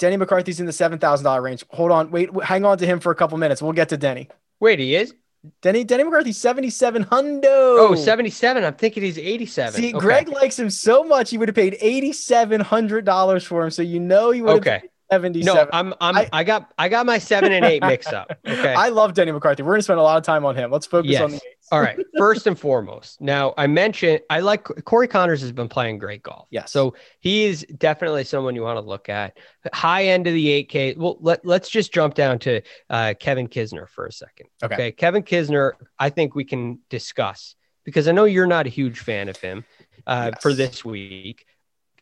[0.00, 1.64] Denny McCarthy's in the seven thousand dollar range.
[1.68, 3.62] Hold on, wait, hang on to him for a couple minutes.
[3.62, 4.28] We'll get to Denny.
[4.58, 5.14] Wait, he is.
[5.62, 7.44] Denny Denny McCarthy, 77 hundo.
[7.44, 8.62] Oh, 77.
[8.64, 9.80] I'm thinking he's 87.
[9.80, 9.98] See, okay.
[9.98, 13.70] Greg likes him so much he would have paid $8,700 for him.
[13.70, 14.82] So you know he would have okay.
[15.10, 15.54] 77.
[15.54, 18.30] No, I'm I'm I, I, got I got my seven and eight mixed up.
[18.46, 18.74] Okay.
[18.74, 19.62] I love Denny McCarthy.
[19.62, 20.70] We're gonna spend a lot of time on him.
[20.70, 21.22] Let's focus yes.
[21.22, 21.59] on the eights.
[21.70, 21.98] All right.
[22.18, 23.20] First and foremost.
[23.20, 26.48] Now I mentioned I like Corey Conners has been playing great golf.
[26.50, 26.64] Yeah.
[26.64, 29.38] So he is definitely someone you want to look at.
[29.72, 30.96] High end of the 8K.
[30.96, 34.46] Well, let, let's just jump down to uh, Kevin Kisner for a second.
[34.62, 34.74] Okay.
[34.74, 34.92] okay.
[34.92, 37.54] Kevin Kisner, I think we can discuss
[37.84, 39.64] because I know you're not a huge fan of him
[40.06, 40.42] uh, yes.
[40.42, 41.46] for this week.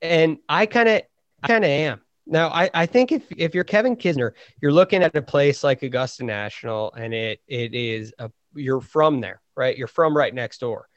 [0.00, 1.02] And I kind of
[1.42, 2.00] I kind of am.
[2.26, 5.82] Now, I, I think if, if you're Kevin Kisner, you're looking at a place like
[5.82, 9.76] Augusta National, and it it is a you're from there, right?
[9.76, 10.88] You're from right next door,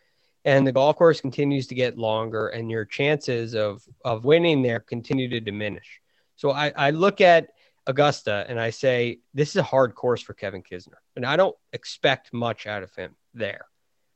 [0.46, 4.80] and the golf course continues to get longer, and your chances of of winning there
[4.80, 6.00] continue to diminish.
[6.38, 7.50] So I, I look at
[7.88, 11.56] Augusta and I say this is a hard course for Kevin Kisner, and I don't
[11.74, 13.66] expect much out of him there.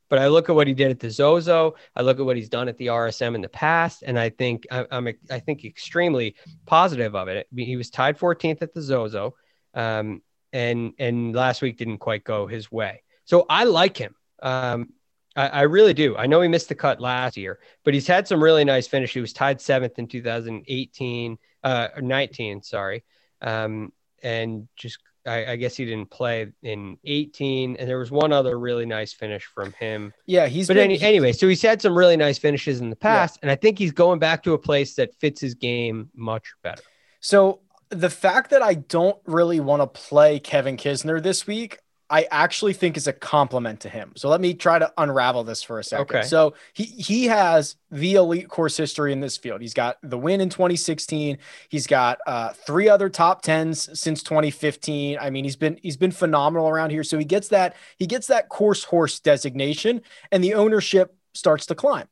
[0.08, 1.74] But I look at what he did at the Zozo.
[1.96, 4.66] I look at what he's done at the RSM in the past, and I think
[4.70, 7.48] I'm I think extremely positive of it.
[7.54, 9.34] He was tied 14th at the Zozo,
[9.74, 13.02] um, and and last week didn't quite go his way.
[13.24, 14.14] So I like him.
[14.42, 14.90] Um,
[15.34, 16.16] I, I, really do.
[16.16, 19.12] I know he missed the cut last year, but he's had some really nice finish.
[19.12, 23.04] He was tied seventh in 2018, uh, 19, sorry,
[23.42, 28.32] um, and just I, I, guess he didn't play in 18, and there was one
[28.32, 30.12] other really nice finish from him.
[30.26, 30.68] Yeah, he's.
[30.68, 33.40] But been, any, anyway, so he's had some really nice finishes in the past, yeah.
[33.42, 36.82] and I think he's going back to a place that fits his game much better.
[37.20, 42.28] So the fact that I don't really want to play Kevin Kisner this week, I
[42.30, 44.12] actually think is a compliment to him.
[44.16, 46.16] So let me try to unravel this for a second.
[46.16, 46.22] Okay.
[46.22, 49.60] So he he has the elite course history in this field.
[49.60, 51.38] He's got the win in 2016.
[51.68, 55.18] He's got uh, three other top tens since 2015.
[55.20, 57.02] I mean, he's been he's been phenomenal around here.
[57.02, 61.74] So he gets that he gets that course horse designation, and the ownership starts to
[61.74, 62.06] climb.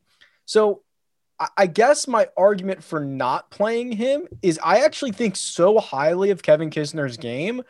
[0.44, 0.83] So
[1.57, 6.42] I guess my argument for not playing him is I actually think so highly of
[6.42, 7.62] Kevin Kisner's game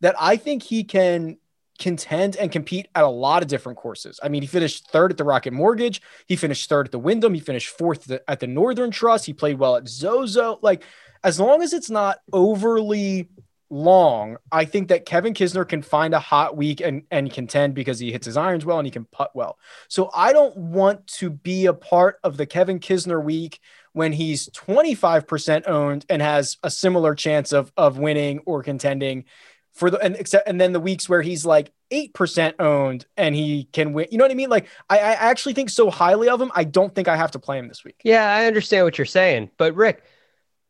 [0.00, 1.38] that I think he can
[1.82, 4.20] contend and compete at a lot of different courses.
[4.22, 6.00] I mean, he finished third at the Rocket Mortgage.
[6.26, 7.34] He finished third at the Wyndham.
[7.34, 9.26] He finished fourth at the Northern Trust.
[9.26, 10.58] He played well at Zozo.
[10.62, 10.84] Like,
[11.24, 13.28] as long as it's not overly
[13.68, 17.98] long, I think that Kevin Kisner can find a hot week and, and contend because
[17.98, 19.58] he hits his irons well and he can putt well.
[19.88, 23.58] So I don't want to be a part of the Kevin Kisner week
[23.92, 29.24] when he's 25% owned and has a similar chance of, of winning or contending
[29.72, 33.34] for the and except and then the weeks where he's like eight percent owned and
[33.34, 34.06] he can win.
[34.10, 34.50] You know what I mean?
[34.50, 36.52] Like I, I actually think so highly of him.
[36.54, 38.00] I don't think I have to play him this week.
[38.04, 40.04] Yeah, I understand what you're saying, but Rick,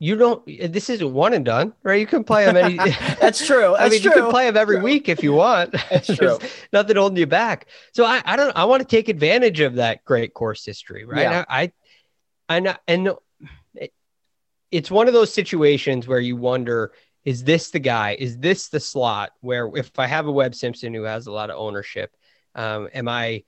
[0.03, 0.45] you don't.
[0.47, 2.01] This isn't one and done, right?
[2.01, 2.77] You can play him any.
[3.21, 3.75] That's true.
[3.79, 4.11] That's I mean, true.
[4.11, 4.85] you can play him every true.
[4.85, 5.73] week if you want.
[5.91, 6.38] That's true.
[6.73, 7.67] nothing holding you back.
[7.95, 8.57] So I, I don't.
[8.57, 11.23] I want to take advantage of that great course history, right?
[11.23, 11.45] Yeah.
[11.49, 11.73] I,
[12.49, 13.11] I, and and
[13.77, 13.93] it,
[14.73, 16.93] it's one of those situations where you wonder
[17.25, 18.17] is this the guy?
[18.19, 21.51] Is this the slot where if I have a Webb Simpson who has a lot
[21.51, 22.15] of ownership,
[22.55, 23.45] um, am I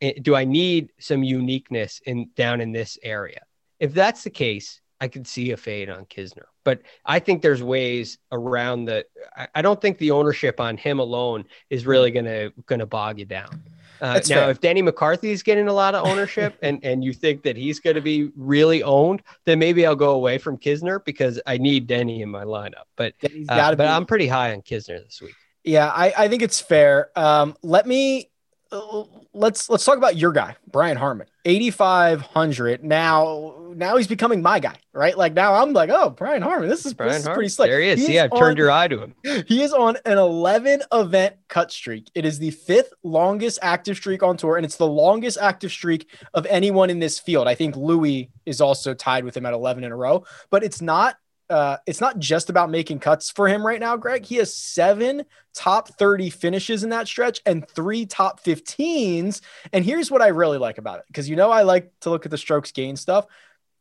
[0.00, 3.42] eh, do I need some uniqueness in down in this area?
[3.78, 6.46] If that's the case, I could see a fade on Kisner.
[6.64, 9.04] But I think there's ways around the
[9.36, 13.24] I, I don't think the ownership on him alone is really gonna gonna bog you
[13.24, 13.62] down.
[14.00, 14.50] Uh, now, fair.
[14.50, 17.80] if Danny McCarthy is getting a lot of ownership and, and you think that he's
[17.80, 21.86] going to be really owned, then maybe I'll go away from Kisner because I need
[21.86, 22.84] Denny in my lineup.
[22.96, 23.14] But
[23.48, 25.34] uh, but I'm pretty high on Kisner this week.
[25.64, 27.10] Yeah, I, I think it's fair.
[27.16, 28.30] Um, let me
[28.70, 32.84] Uh, let's let's talk about your guy, Brian Harman, 8500.
[32.84, 35.16] Now now he's becoming my guy, right?
[35.16, 37.80] Like now I'm like, "Oh, Brian Harman, this is, Brian this is pretty slick." There
[37.80, 38.00] he is.
[38.00, 39.14] He See, I've on, turned your eye to him.
[39.46, 42.10] He is on an 11 event cut streak.
[42.14, 46.10] It is the fifth longest active streak on tour and it's the longest active streak
[46.34, 47.48] of anyone in this field.
[47.48, 50.82] I think Louis is also tied with him at 11 in a row, but it's
[50.82, 51.16] not
[51.50, 54.24] uh, it's not just about making cuts for him right now, Greg.
[54.24, 59.40] He has seven top 30 finishes in that stretch and three top 15s.
[59.72, 62.24] And here's what I really like about it because you know I like to look
[62.24, 63.26] at the strokes gain stuff.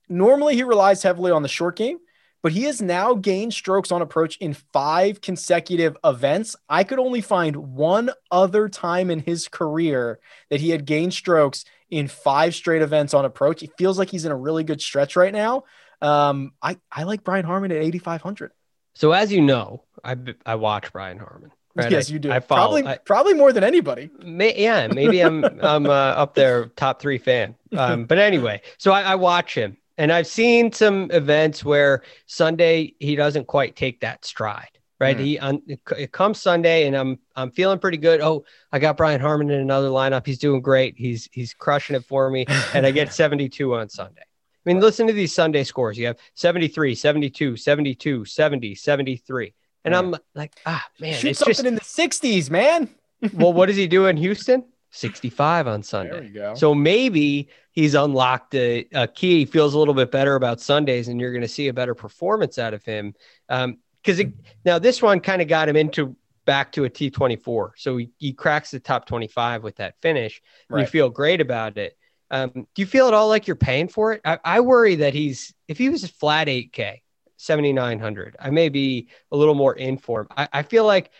[0.09, 1.99] Normally, he relies heavily on the short game,
[2.41, 6.55] but he has now gained strokes on approach in five consecutive events.
[6.69, 11.65] I could only find one other time in his career that he had gained strokes
[11.89, 13.63] in five straight events on approach.
[13.63, 15.63] It feels like he's in a really good stretch right now.
[16.01, 18.51] Um, I, I like Brian Harman at 8,500.
[18.95, 21.51] So as you know, I, I watch Brian Harman.
[21.75, 21.91] Right?
[21.91, 22.31] Yes, I, you do.
[22.31, 24.09] I follow, probably, I, probably more than anybody.
[24.23, 27.53] May, yeah, maybe I'm I'm uh, up there top three fan.
[27.77, 32.95] Um, but anyway, so I, I watch him, and I've seen some events where Sunday
[32.99, 34.69] he doesn't quite take that stride.
[34.99, 35.19] Right, Mm.
[35.19, 35.61] he on,
[35.95, 38.19] it comes Sunday, and I'm I'm feeling pretty good.
[38.21, 40.25] Oh, I got Brian Harman in another lineup.
[40.25, 40.95] He's doing great.
[40.97, 44.23] He's he's crushing it for me, and I get 72 on Sunday.
[44.67, 45.97] I mean, listen to these Sunday scores.
[45.97, 49.53] You have 73, 72, 72, 70, 73.
[49.85, 52.89] And I'm like, ah, man, Shoot something just, in the 60s, man.
[53.33, 54.65] well, what does he do in Houston?
[54.89, 56.11] 65 on Sunday.
[56.11, 56.53] There we go.
[56.55, 59.39] So maybe he's unlocked a, a key.
[59.39, 61.95] He feels a little bit better about Sundays, and you're going to see a better
[61.95, 63.13] performance out of him.
[63.47, 64.21] Because
[64.65, 66.13] now this one kind of got him into
[66.45, 67.71] back to a T24.
[67.77, 70.41] So he, he cracks the top 25 with that finish.
[70.69, 71.96] And you feel great about it.
[72.29, 74.21] Um, do you feel at all like you're paying for it?
[74.25, 77.01] I, I worry that he's, if he was a flat 8K,
[77.37, 80.27] 7,900, I may be a little more in for him.
[80.35, 81.11] I, I feel like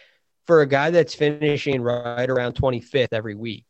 [0.46, 3.66] for a guy that's finishing right around 25th every week,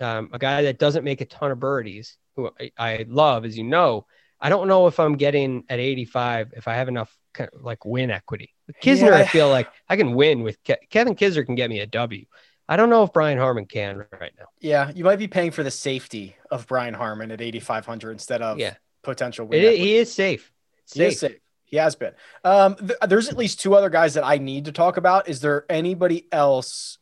[0.00, 3.56] um, a guy that doesn't make a ton of birdies, who I, I love, as
[3.56, 4.06] you know,
[4.40, 7.84] I don't know if I'm getting at 85 if I have enough kind of like
[7.84, 8.50] win equity.
[8.82, 9.18] Kisner, Yeah.
[9.18, 12.24] I feel like I can win with Ke- Kevin Kisner can get me a W.
[12.72, 14.46] I don't know if Brian Harman can right now.
[14.58, 18.58] Yeah, you might be paying for the safety of Brian Harman at 8,500 instead of
[18.58, 18.76] Yeah.
[19.02, 19.60] potential win.
[19.76, 20.50] He is safe.
[20.90, 21.36] He is safe.
[21.66, 22.14] He has been.
[22.44, 25.28] Um, th- there's at least two other guys that I need to talk about.
[25.28, 26.96] Is there anybody else?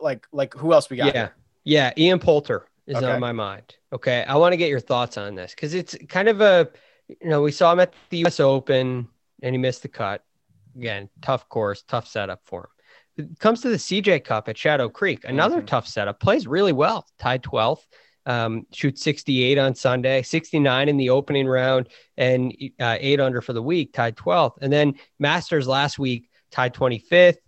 [0.00, 1.06] Like, like who else we got?
[1.06, 1.12] Yeah.
[1.12, 1.32] here?
[1.64, 1.92] Yeah.
[1.98, 3.06] Ian Poulter is Okay.
[3.10, 3.74] on my mind.
[3.92, 4.22] Okay.
[4.22, 6.68] I want to get your thoughts on this because it's kind of a,
[7.08, 9.08] you know, we saw him at the US Open
[9.42, 10.22] and he missed the cut.
[10.76, 12.70] Again, tough course, tough setup for him.
[13.18, 15.66] It comes to the CJ Cup at Shadow Creek, another Mhm.
[15.66, 17.86] tough setup, plays really well, tied 12th.
[18.26, 23.54] Um, shoots 68 on Sunday, 69 in the opening round, and uh, eight under for
[23.54, 24.58] the week, tied 12th.
[24.60, 27.38] And then Masters last week, tied 25th.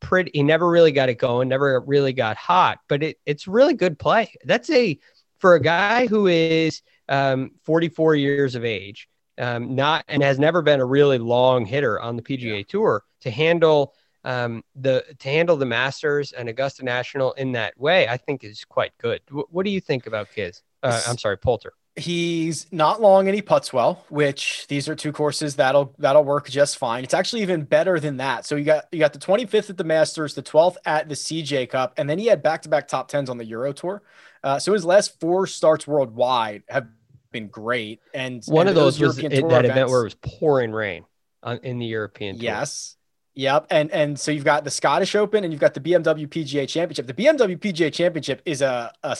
[0.00, 3.74] Pretty, he never really got it going, never really got hot, but it, it's really
[3.74, 4.34] good play.
[4.44, 4.98] That's a
[5.38, 10.60] for a guy who is um, 44 years of age, um, not and has never
[10.60, 13.94] been a really long hitter on the PGA Tour to handle
[14.26, 18.06] um, the to handle the Masters and Augusta National in that way.
[18.08, 19.22] I think is quite good.
[19.30, 20.60] Wh- what do you think about Kiz?
[20.82, 21.72] Uh, I'm sorry, Poulter.
[21.98, 26.50] He's not long and he puts well, which these are two courses that'll that'll work
[26.50, 27.04] just fine.
[27.04, 28.44] It's actually even better than that.
[28.44, 31.70] So you got you got the 25th at the Masters, the 12th at the CJ
[31.70, 34.02] Cup, and then he had back-to-back top 10s on the Euro Tour.
[34.42, 36.86] Uh, so his last four starts worldwide have
[37.32, 38.00] been great.
[38.12, 40.72] And One and of those was European it- Tour that event where it was pouring
[40.72, 41.04] rain
[41.42, 42.36] on, in the European.
[42.36, 42.44] Tour.
[42.44, 42.95] Yes.
[43.36, 43.66] Yep.
[43.70, 47.06] And and so you've got the Scottish Open and you've got the BMW PGA Championship.
[47.06, 49.16] The BMW PGA Championship is a a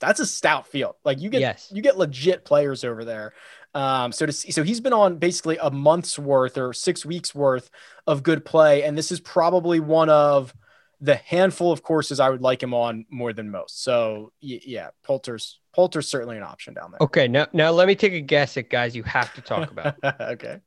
[0.00, 0.94] that's a stout field.
[1.04, 1.70] Like you get Yes.
[1.72, 3.34] you get legit players over there.
[3.74, 7.34] Um, so to see, so he's been on basically a month's worth or six weeks
[7.34, 7.70] worth
[8.06, 10.54] of good play, and this is probably one of
[11.00, 13.84] the handful of courses I would like him on more than most.
[13.84, 16.98] So yeah, Poulter's Poulter's certainly an option down there.
[17.02, 19.96] Okay, now now let me take a guess at guys you have to talk about.
[20.20, 20.60] okay.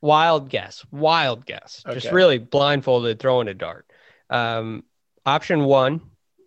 [0.00, 1.82] Wild guess, wild guess.
[1.92, 3.86] Just really blindfolded, throwing a dart.
[4.30, 4.84] Um,
[5.26, 6.00] option one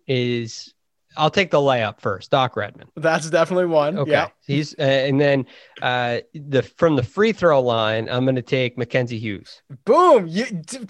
[0.06, 0.74] is
[1.16, 2.30] I'll take the layup first.
[2.30, 2.88] Doc Redman.
[2.96, 3.98] That's definitely one.
[3.98, 4.28] Okay, Yeah.
[4.46, 5.46] he's uh, and then
[5.82, 9.60] uh, the from the free throw line, I'm going to take Mackenzie Hughes.
[9.84, 10.26] Boom!
[10.26, 10.46] You,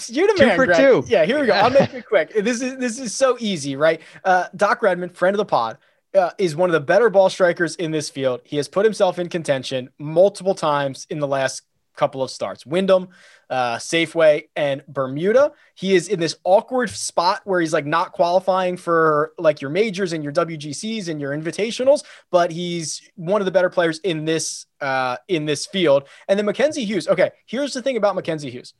[0.08, 0.56] you're the Two man.
[0.56, 0.76] for Greg.
[0.78, 1.04] two.
[1.08, 1.54] Yeah, here we go.
[1.54, 2.32] I'll make it quick.
[2.34, 4.00] This is this is so easy, right?
[4.24, 5.78] Uh, Doc Redman, friend of the pod,
[6.14, 8.42] uh, is one of the better ball strikers in this field.
[8.44, 11.62] He has put himself in contention multiple times in the last
[11.94, 12.64] couple of starts.
[12.64, 13.08] Wyndham,
[13.50, 15.52] uh, Safeway, and Bermuda.
[15.74, 20.12] He is in this awkward spot where he's like not qualifying for like your majors
[20.12, 24.66] and your WGCs and your invitationals, but he's one of the better players in this
[24.80, 26.08] uh, in this field.
[26.28, 27.08] And then Mackenzie Hughes.
[27.08, 28.74] Okay, here's the thing about Mackenzie Hughes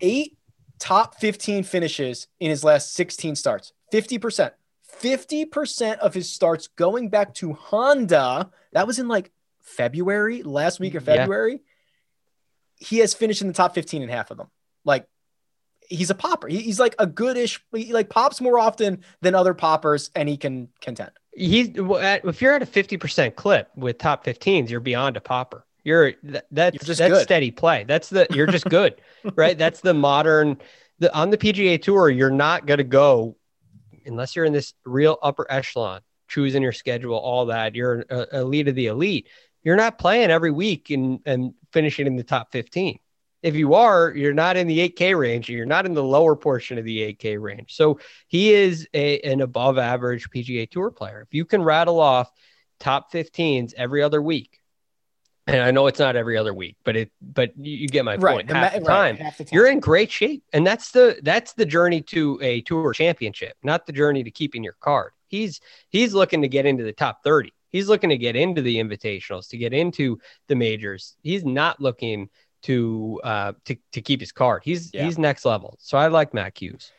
[0.00, 0.36] eight
[0.78, 4.50] top 15 finishes in his last 16 starts 50%
[5.00, 10.94] 50% of his starts going back to honda that was in like february last week
[10.94, 11.04] of
[11.60, 11.60] Yeah.
[12.80, 14.48] He has finished in the top 15 in half of them
[14.84, 15.06] like
[15.88, 20.10] he's a popper he's like a goodish he like pops more often than other poppers
[20.14, 24.68] and he can contend He's well, if you're at a 50% clip with top 15s,
[24.68, 25.64] you're beyond a popper.
[25.84, 27.22] You're that, that's You're just that's good.
[27.22, 27.84] steady play.
[27.84, 29.00] That's the you're just good,
[29.34, 29.56] right?
[29.56, 30.58] That's the modern.
[30.98, 33.36] The on the PGA Tour, you're not going to go
[34.04, 37.74] unless you're in this real upper echelon, choosing your schedule, all that.
[37.74, 39.28] You're elite of the elite.
[39.62, 42.98] You're not playing every week and and finishing in the top 15.
[43.42, 45.48] If you are, you're not in the 8K range.
[45.48, 47.74] and You're not in the lower portion of the 8K range.
[47.74, 47.98] So
[48.28, 51.22] he is a, an above average PGA Tour player.
[51.22, 52.30] If you can rattle off
[52.80, 54.60] top 15s every other week,
[55.46, 58.48] and I know it's not every other week, but it but you, get my point.
[58.48, 59.50] the half, ma- the right, half the time.
[59.52, 63.86] you're in great shape, and that's the that's the journey to a tour championship, not
[63.86, 65.12] the journey to keeping your card.
[65.28, 67.52] He's he's looking to get into the top 30.
[67.70, 70.18] He's looking to get into the invitationals, to get into
[70.48, 71.16] the majors.
[71.22, 72.28] He's not looking
[72.62, 74.62] to uh to to keep his card.
[74.64, 75.04] He's Yeah.
[75.04, 75.76] he's next level.
[75.80, 76.92] So I like Matt Hughes.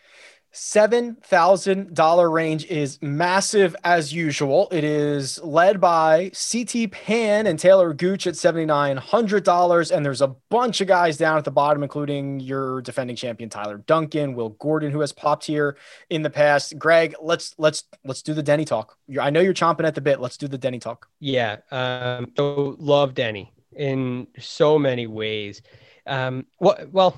[0.54, 4.68] Seven thousand dollar range is massive as usual.
[4.70, 10.06] It is led by CT Pan and Taylor Gooch at seventy nine hundred dollars, and
[10.06, 14.34] there's a bunch of guys down at the bottom, including your defending champion Tyler Duncan,
[14.34, 15.78] Will Gordon, who has popped here
[16.10, 16.78] in the past.
[16.78, 18.98] Greg, let's let's let's do the Denny talk.
[19.22, 20.20] I know you're chomping at the bit.
[20.20, 21.08] Let's do the Denny talk.
[21.22, 21.60] Yeah.
[21.72, 25.62] Um, so love Denny in so many ways.
[26.06, 27.18] Um, well, well,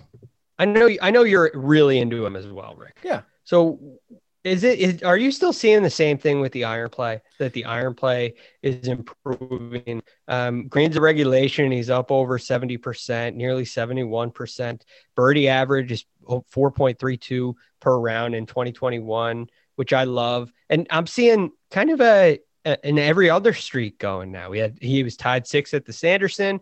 [0.64, 2.98] I know, I know you're really into him as well, Rick.
[3.04, 3.22] Yeah.
[3.44, 4.00] So
[4.44, 7.54] is it, is, are you still seeing the same thing with the iron play that
[7.54, 10.02] the iron play is improving?
[10.28, 14.82] Um, greens of regulation, he's up over 70%, nearly 71%.
[15.16, 20.52] Birdie average is 4.32 per round in 2021, which I love.
[20.70, 24.50] And I'm seeing kind of a, a- an every other streak going now.
[24.50, 26.62] We had he was tied six at the Sanderson,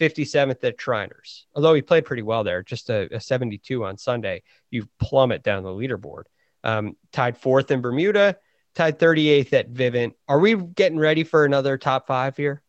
[0.00, 1.46] 57th at Shriners.
[1.54, 4.42] Although he played pretty well there, just a, a 72 on Sunday.
[4.70, 6.24] You plummet down the leaderboard.
[6.64, 8.36] Um, tied fourth in Bermuda,
[8.74, 10.14] tied 38th at Vivint.
[10.26, 12.62] Are we getting ready for another top five here?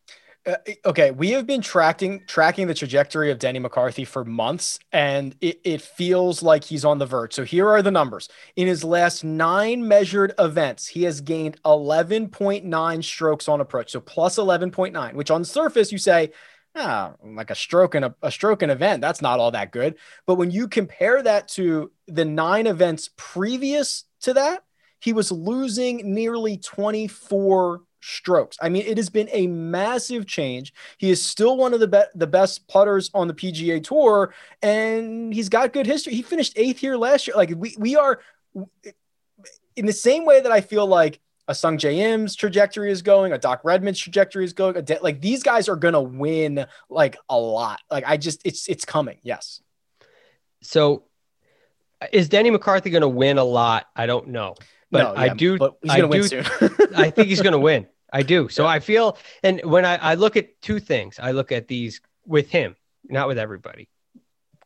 [0.44, 5.36] Uh, okay, we have been tracking tracking the trajectory of Denny McCarthy for months, and
[5.40, 7.32] it, it feels like he's on the verge.
[7.32, 8.28] So here are the numbers.
[8.56, 13.92] In his last nine measured events, he has gained 11.9 strokes on approach.
[13.92, 16.32] So plus 11.9, which on the surface you say,
[16.74, 19.96] ah, like a stroke and a, stroke and event, that's not all that good.
[20.26, 24.64] But when you compare that to the nine events previous to that,
[25.00, 28.56] he was losing nearly 24 strokes.
[28.60, 30.72] I mean, it has been a massive change.
[30.98, 35.32] He is still one of the be- the best putters on the PGA Tour, and
[35.32, 36.14] he's got good history.
[36.14, 37.36] He finished eighth here last year.
[37.36, 38.20] Like we we are
[39.76, 41.20] in the same way that I feel like
[41.52, 44.76] a Sungjae Im's trajectory is going, a Doc Redman's trajectory is going.
[44.76, 47.80] A De- like these guys are gonna win like a lot.
[47.90, 49.18] Like I just it's it's coming.
[49.22, 49.60] Yes.
[50.62, 51.04] So
[52.12, 53.86] is Denny McCarthy going to win a lot?
[53.94, 54.54] I don't know,
[54.90, 55.58] but No, I yeah, do.
[55.58, 56.44] But he's I gonna win do soon.
[56.96, 57.86] I think he's going to win.
[58.12, 58.48] I do.
[58.48, 62.00] So I feel, and when I, I look at two things, I look at these
[62.26, 62.76] with him,
[63.08, 63.88] not with everybody.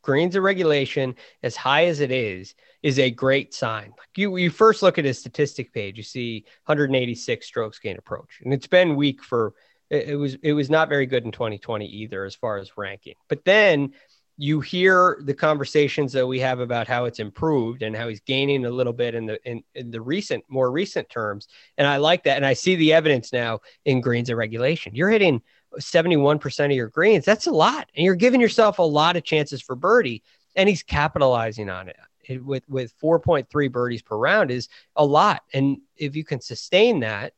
[0.02, 3.92] Greens of regulation, as high as it is, is a great sign.
[3.96, 8.40] Like you, you first look at his statistic page, you see 186 strokes gain approach,
[8.44, 9.54] and it's been weak for.
[9.88, 13.14] It, was it was not very good in 2020 either as far as ranking.
[13.28, 13.92] But then
[14.38, 18.66] you hear the conversations that we have about how it's improved and how he's gaining
[18.66, 21.48] a little bit in the in, in the recent more recent terms.
[21.78, 22.36] And i like that.
[22.36, 24.94] And i see the evidence now in greens and regulation.
[24.94, 25.40] You're hitting
[25.78, 27.24] 71% of your greens.
[27.24, 27.88] That's a lot.
[27.96, 30.22] And you're giving yourself a lot of chances for birdie.
[30.54, 31.96] And he's capitalizing on It-
[32.42, 37.32] with with 4.3 birdies per round is a lot and if you can sustain that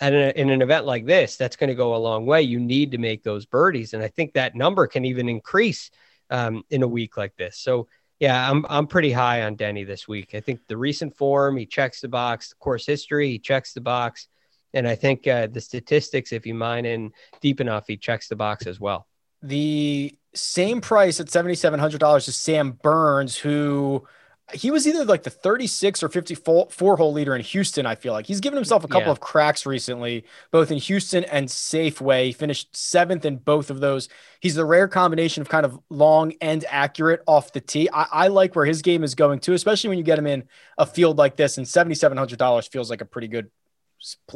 [0.00, 2.60] at a, in an event like this that's going to go a long way you
[2.60, 5.90] need to make those birdies and i think that number can even increase
[6.30, 7.58] um, in a week like this.
[7.58, 10.34] So yeah, I'm I'm pretty high on Denny this week.
[10.34, 12.50] I think the recent form, he checks the box.
[12.50, 14.26] The course history, he checks the box,
[14.74, 18.36] and I think uh, the statistics, if you mine in deep enough, he checks the
[18.36, 19.06] box as well.
[19.42, 24.06] the same price at $7,700 is Sam Burns, who
[24.54, 27.84] he was either like the 36 or 54 hole leader in Houston.
[27.86, 29.12] I feel like he's given himself a couple Yeah.
[29.12, 32.26] of cracks recently, both in Houston and Safeway.
[32.26, 34.08] He finished seventh in both of those.
[34.40, 37.88] He's the rare combination of kind of long and accurate off the tee.
[37.92, 40.44] I, I like where his game is going too, especially when you get him in
[40.78, 41.58] a field like this.
[41.58, 43.50] And $7,700 feels like a pretty good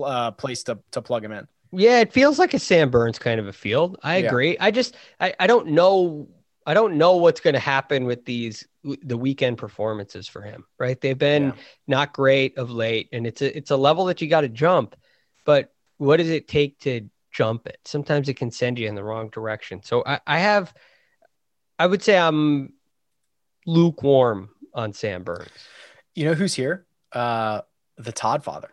[0.03, 1.47] uh, place to, to plug him in.
[1.73, 3.99] Yeah, it feels like a Sam Burns kind of a field.
[4.03, 4.27] I Yeah.
[4.27, 4.59] agree.
[4.59, 6.29] I just I, I don't know
[6.67, 10.65] I don't know what's going to happen with these the weekend performances for him.
[10.79, 11.01] Right?
[11.01, 11.53] They've been Yeah.
[11.87, 14.97] not great of late, and it's a it's a level that you got to jump.
[15.45, 17.79] But what does it take to jump it?
[17.85, 19.83] Sometimes it can send you in the wrong direction.
[19.83, 20.75] So I, I have,
[21.79, 22.73] I would say I'm
[23.67, 25.49] lukewarm on Sam Burns.
[26.15, 26.87] You know who's here?
[27.13, 27.63] Uh,
[27.97, 28.71] the Todd father.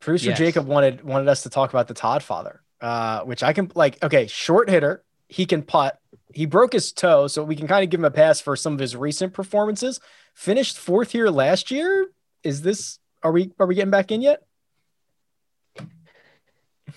[0.00, 0.38] Producer Yes.
[0.38, 4.02] Jacob wanted wanted us to talk about the Todd father, uh, which I can like.
[4.02, 5.02] Okay, short hitter.
[5.28, 5.98] he can putt.
[6.34, 8.72] He broke his toe, so we can kind of give him a pass for some
[8.74, 10.00] of his recent performances.
[10.34, 12.10] Finished fourth here last year.
[12.42, 14.42] Is this are we are we getting back in yet?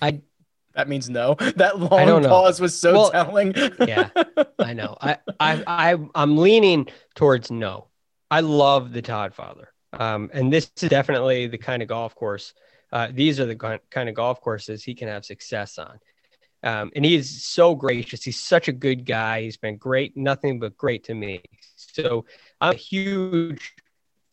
[0.02, 0.20] I
[0.74, 1.34] that means no.
[1.56, 3.54] That long pause was so well, telling.
[3.80, 4.10] yeah,
[4.58, 4.96] I know.
[5.00, 6.86] I, I, I, I'm leaning
[7.16, 7.88] towards no.
[8.30, 12.54] I love the Todd Father, um, and this is definitely the kind of golf course.
[12.92, 15.98] Uh, these are the kind of golf courses he can have success on.
[16.62, 18.22] Um, and he is so gracious.
[18.22, 19.42] He's such a good guy.
[19.42, 21.42] He's been great, nothing but great to me.
[21.76, 22.24] So
[22.60, 23.74] I'm a huge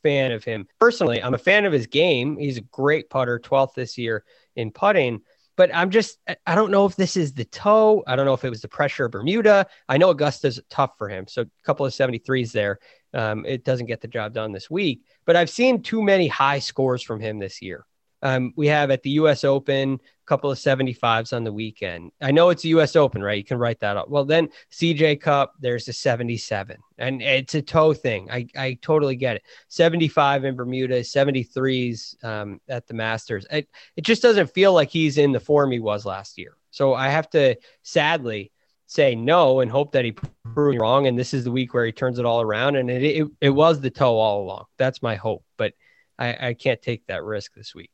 [0.03, 0.67] fan of him.
[0.79, 2.37] Personally, I'm a fan of his game.
[2.37, 4.23] He's a great putter, 12th this year
[4.55, 5.21] in putting
[5.55, 8.03] but I'm just, I don't know if this is the toe.
[8.07, 9.67] I don't know if it was the pressure of Bermuda.
[9.87, 11.27] I know Augusta's tough for him.
[11.27, 12.79] So a couple of 73s there.
[13.13, 16.59] Um, it doesn't get the job done this week, but I've seen too many high
[16.59, 17.85] scores from him this year.
[18.25, 19.43] Um, we have at the U.S.
[19.43, 22.11] Open a couple of 75s on the weekend.
[22.19, 22.95] I know it's the U.S.
[22.95, 23.37] Open, right?
[23.37, 24.09] You can write that up.
[24.09, 28.27] Well, then CJ Cup, there's a 77, and it's a toe thing.
[28.31, 29.43] I, I totally get it.
[29.67, 33.45] 75 in Bermuda, 73s um, at the Masters.
[33.51, 36.57] It, it just doesn't feel like he's in the form he was last year.
[36.71, 38.51] So I have to sadly
[38.87, 40.15] say no and hope that he
[40.55, 41.05] proves wrong.
[41.05, 42.75] And this is the week where he turns it all around.
[42.75, 44.65] And it, it, it was the toe all along.
[44.77, 45.43] That's my hope.
[45.57, 45.73] But
[46.17, 47.91] I, I can't take that risk this week.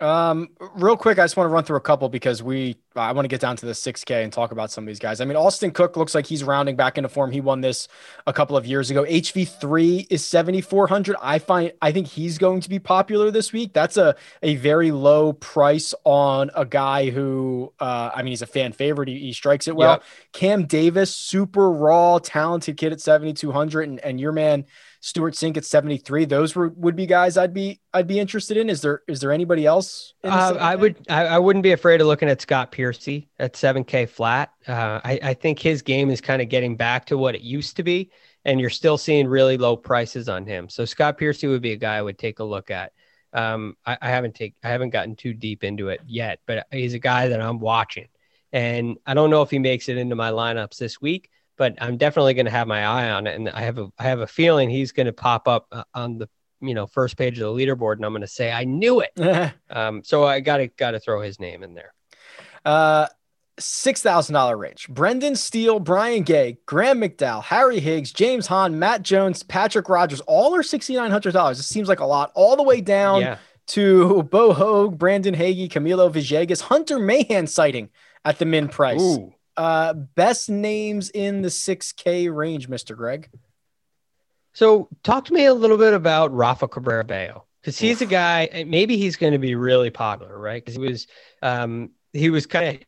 [0.00, 3.24] Um, real quick, I just want to run through a couple because we I want
[3.24, 5.20] to get down to the 6K and talk about some of these guys.
[5.20, 7.30] I mean, Austin Cook looks like he's rounding back into form.
[7.30, 7.86] He won this
[8.26, 9.04] a couple of years ago.
[9.04, 11.16] HV3 is 7400.
[11.20, 13.74] I find I think he's going to be popular this week.
[13.74, 18.46] That's a a very low price on a guy who uh, I mean, he's a
[18.46, 19.08] fan favorite.
[19.08, 19.92] He, he strikes it well.
[19.92, 20.02] Yep.
[20.32, 24.64] Cam Davis, super raw, talented kid at 7200 and and your man
[25.00, 26.26] Stewart Cink at 73.
[26.26, 28.68] Those were would be guys I'd be I'd be interested in.
[28.68, 30.12] Is there is there anybody else?
[30.22, 34.08] Uh, I would I, I, wouldn't be afraid of looking at Scott Piercy at 7K
[34.08, 34.52] flat.
[34.68, 37.76] Uh, I, I think his game is kind of getting back to what it used
[37.76, 38.10] to be,
[38.44, 40.68] and you're still seeing really low prices on him.
[40.68, 42.92] So Scott Piercy would be a guy I would take a look at.
[43.32, 46.94] Um, I, I haven't take I haven't gotten too deep into it yet, but he's
[46.94, 48.08] a guy that I'm watching,
[48.52, 51.30] and I don't know if he makes it into my lineups this week
[51.60, 54.04] but I'm definitely going to have my eye on it, and I have a I
[54.04, 56.26] have a feeling he's going to pop up uh, on the
[56.62, 59.52] you know first page of the leaderboard, and I'm going to say I knew it.
[59.70, 61.92] um, so I got to got to throw his name in there.
[62.64, 63.08] Uh,
[63.58, 64.88] six thousand dollar range.
[64.88, 70.54] Brendan Steele, Brian Gay, Graham McDowell, Harry Higgs, James Hahn, Matt Jones, Patrick Rodgers, all
[70.56, 71.60] are sixty nine hundred dollars.
[71.60, 73.36] It seems like a lot, all the way down yeah.
[73.66, 77.90] to Bo Hoag, Brandon Hagy, Camilo Villegas, Hunter Mahan sighting
[78.24, 79.02] at the min price.
[79.02, 79.34] Ooh.
[79.60, 82.96] Uh, best names in the 6K range, Mr.
[82.96, 83.28] Greg.
[84.54, 88.64] So, talk to me a little bit about Rafa Cabrera Bello because he's a guy.
[88.66, 90.64] Maybe he's going to be really popular, right?
[90.64, 91.06] Because he was,
[91.42, 92.82] um, he was kind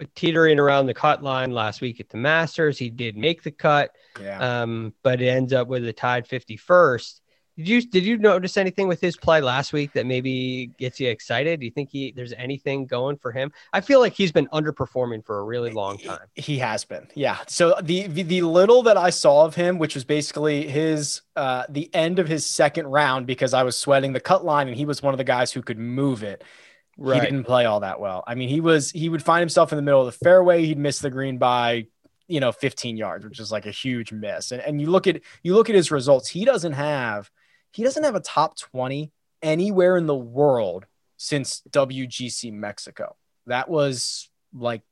[0.00, 2.76] of teetering around the cut line last week at the Masters.
[2.76, 4.62] He did make the cut, yeah.
[4.62, 7.20] um, but it ends up with a tied 51st.
[7.56, 11.08] Did you did you notice anything with his play last week that maybe gets you
[11.08, 11.60] excited?
[11.60, 13.50] Do you think he there's anything going for him?
[13.72, 16.18] I feel like he's been underperforming for a really long time.
[16.34, 17.38] He has been, yeah.
[17.46, 21.64] So the the, the little that I saw of him, which was basically his uh,
[21.70, 24.84] the end of his second round, because I was sweating the cut line, and he
[24.84, 26.44] was one of the guys who could move it.
[26.98, 27.22] Right.
[27.22, 28.22] He didn't play all that well.
[28.26, 30.66] I mean, he was he would find himself in the middle of the fairway.
[30.66, 31.86] He'd miss the green by
[32.28, 34.52] you know 15 yards, which is like a huge miss.
[34.52, 36.28] And and you look at you look at his results.
[36.28, 37.30] He doesn't have
[37.72, 39.12] he doesn't have a top 20
[39.42, 40.86] anywhere in the world
[41.16, 43.16] since WGC Mexico.
[43.46, 44.82] That was like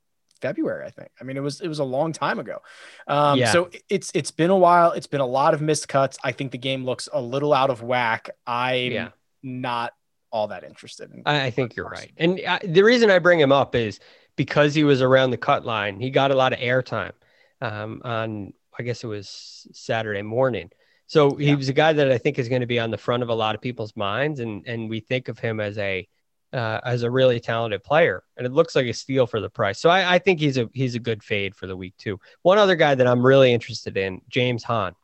[0.40, 1.10] February, I think.
[1.20, 2.60] I mean, it was it was a long time ago.
[3.06, 3.52] Um, yeah.
[3.52, 4.92] So it's it's been a while.
[4.92, 6.18] It's been a lot of missed cuts.
[6.22, 8.30] I think the game looks a little out of whack.
[8.46, 9.08] I'm yeah.
[9.42, 9.94] not
[10.30, 11.10] all that interested.
[11.12, 12.12] In I think you're right.
[12.16, 14.00] And uh, the reason I bring him up is
[14.36, 16.00] because he was around the cut line.
[16.00, 17.12] He got a lot of airtime
[17.60, 20.70] um, on I guess it was Saturday morning.
[21.06, 21.54] So he yeah.
[21.54, 23.34] was a guy that I think is going to be on the front of a
[23.34, 26.08] lot of people's minds, and and we think of him as a
[26.52, 29.80] uh, as a really talented player, and it looks like a steal for the price.
[29.80, 32.20] So I, I, think he's a he's a good fade for the week too.
[32.42, 34.94] One other guy that I'm really interested in, James Hahn.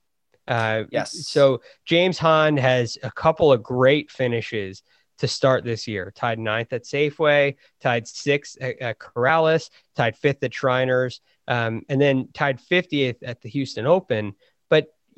[0.46, 1.28] Uh, yes.
[1.28, 4.82] So James Hahn has a couple of great finishes
[5.18, 6.12] to start this year.
[6.14, 12.01] Tied ninth at Safeway, tied sixth at, at Corales, tied fifth at Shriners, um, and
[12.01, 14.34] then tied 50th at the Houston Open.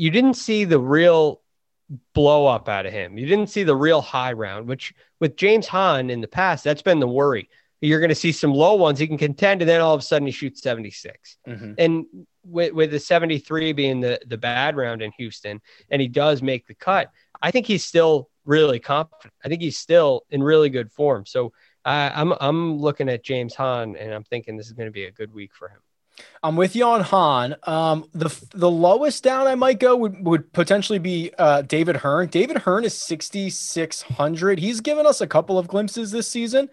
[0.02, 1.42] You didn't see the real
[2.12, 3.16] blow up out of him.
[3.16, 6.82] You didn't see the real high round, which with James Hahn in the past, that's
[6.82, 7.48] been the worry.
[7.80, 8.98] You're going to see some low ones.
[8.98, 11.36] He can contend, and then all of a sudden he shoots 76.
[11.46, 11.74] Mm-hmm.
[11.78, 12.06] And
[12.44, 16.66] with, with the 73 being the, the bad round in Houston, and he does make
[16.66, 19.32] the cut, I think he's still really confident.
[19.44, 21.26] I think he's still in really good form.
[21.26, 21.52] So
[21.84, 25.04] uh, I'm I'm looking at James Hahn, and I'm thinking this is going to be
[25.04, 25.78] a good week for him.
[26.42, 27.56] I'm with you on Hahn.
[27.64, 32.28] Um, the the lowest down I might go would, would potentially be uh, David Hearn.
[32.28, 34.58] David Hearn is 6,600.
[34.58, 36.68] He's given us a couple of glimpses this season.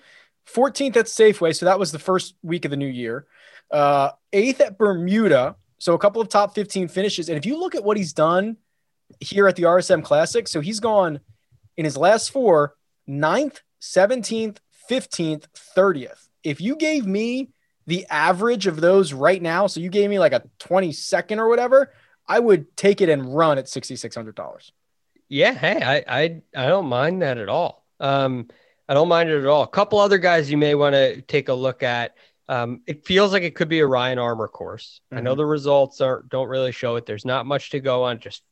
[0.53, 3.27] 14th at Safeway, so that was the first week of the new year.
[3.69, 7.29] Uh, eighth at Bermuda, so a couple of top 15 finishes.
[7.29, 8.57] And if you look at what he's done
[9.19, 11.19] here at the RSM Classic, so he's gone
[11.77, 12.75] in his last four,
[13.05, 14.57] ninth, 17th,
[14.89, 15.45] 15th,
[15.77, 16.27] 30th.
[16.43, 17.49] If you gave me
[17.89, 21.91] the average of those right now, so you gave me like a 22nd or whatever,
[22.27, 24.71] I would take it and run at $6,600.
[25.27, 25.53] Yeah.
[25.53, 27.83] Hey, I, I, I don't mind that at all.
[27.99, 28.47] Um,
[28.87, 29.63] I don't mind it at all.
[29.63, 32.15] A couple other guys you may want to take a look at.
[32.47, 35.01] Um, it feels like it could be a Ryan Armour course.
[35.07, 35.17] Mm-hmm.
[35.17, 35.37] I know mm-hmm.
[35.39, 37.07] the results aren't don't really show it.
[37.07, 38.19] There's not much to go on.
[38.19, 38.43] Just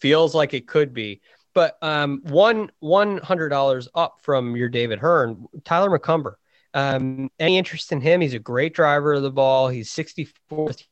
[0.00, 1.20] feels like it could be.
[1.54, 6.34] But um, one one hundred dollars up from your David Hearn, Tyler McCumber.
[6.74, 8.20] Um, any interest in him?
[8.20, 9.68] He's a great driver of the ball.
[9.68, 10.84] He's 64th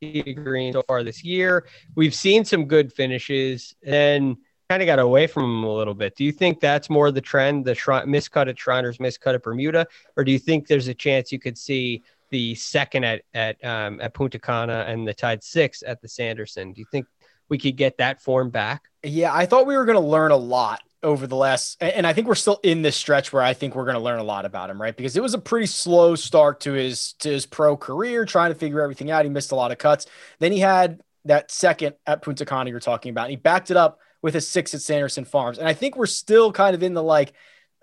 [0.42, 1.66] green so far this year.
[1.94, 4.36] We've seen some good finishes and
[4.68, 6.16] kind of got away from him a little bit.
[6.16, 9.86] Do you think that's more the trend, the Shrine, miscut at Shriners, miscut at Bermuda,
[10.16, 14.00] or do you think there's a chance you could see the second at at um,
[14.00, 16.72] at Punta Cana and the tied six at the Sanderson?
[16.72, 17.06] Do you think
[17.48, 18.88] we could get that form back?
[19.02, 22.12] Yeah, I thought we were going to learn a lot over the last, and I
[22.12, 24.44] think we're still in this stretch where I think we're going to learn a lot
[24.44, 24.94] about him, right?
[24.94, 28.58] Because it was a pretty slow start to his to his pro career, trying to
[28.58, 29.24] figure everything out.
[29.24, 30.06] He missed a lot of cuts.
[30.40, 33.26] Then he had that second at Punta Cana you're talking about.
[33.26, 36.06] And he backed it up with a six at Sanderson Farms, and I think we're
[36.06, 37.32] still kind of in the like,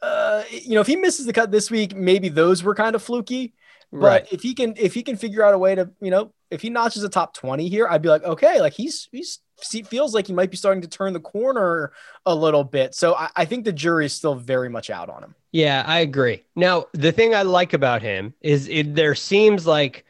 [0.01, 3.01] uh, you know, if he misses the cut this week, maybe those were kind of
[3.01, 3.53] fluky.
[3.93, 4.27] But right.
[4.31, 6.69] if he can, if he can figure out a way to, you know, if he
[6.69, 10.33] notches a top 20 here, I'd be like, okay, like he's he's feels like he
[10.33, 11.93] might be starting to turn the corner
[12.25, 12.95] a little bit.
[12.95, 15.35] So I, I think the jury is still very much out on him.
[15.51, 16.43] Yeah, I agree.
[16.55, 20.05] Now, the thing I like about him is it, there seems like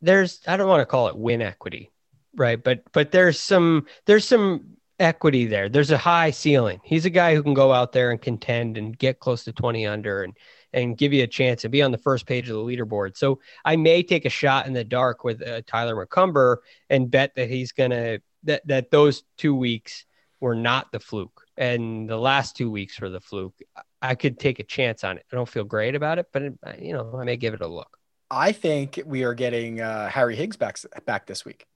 [0.00, 1.90] there's I don't want to call it win equity,
[2.34, 2.62] right?
[2.62, 5.68] But but there's some there's some equity there.
[5.68, 6.80] There's a high ceiling.
[6.84, 9.86] He's a guy who can go out there and contend and get close to 20
[9.86, 10.36] under and
[10.72, 13.16] and give you a chance and be on the first page of the leaderboard.
[13.16, 17.34] So I may take a shot in the dark with uh, Tyler McCumber and bet
[17.36, 20.04] that he's going to that that those two weeks
[20.40, 23.54] were not the fluke and the last two weeks were the fluke.
[24.00, 25.24] I could take a chance on it.
[25.32, 27.66] I don't feel great about it, but it, you know, I may give it a
[27.66, 27.98] look.
[28.30, 31.66] I think we are getting uh, Harry Higgs back back this week.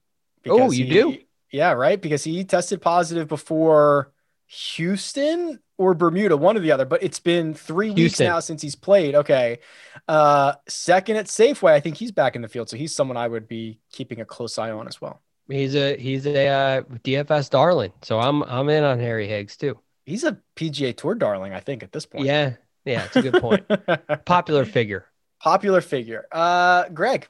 [0.47, 1.17] Oh, you he, do?
[1.51, 2.01] Yeah, right.
[2.01, 4.11] Because he tested positive before
[4.47, 6.85] Houston or Bermuda, one or the other.
[6.85, 8.03] But it's been three Houston.
[8.03, 9.13] weeks now since he's played.
[9.13, 9.59] Okay,
[10.07, 13.27] uh, second at Safeway, I think he's back in the field, so he's someone I
[13.27, 15.21] would be keeping a close eye on as well.
[15.49, 19.79] He's a he's a uh, DFS darling, so I'm I'm in on Harry Higgs too.
[20.05, 22.25] He's a PGA Tour darling, I think, at this point.
[22.25, 22.53] Yeah,
[22.85, 23.65] yeah, it's a good point.
[24.25, 25.05] Popular figure.
[25.39, 26.25] Popular figure.
[26.31, 27.27] Uh, Greg,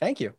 [0.00, 0.34] thank you.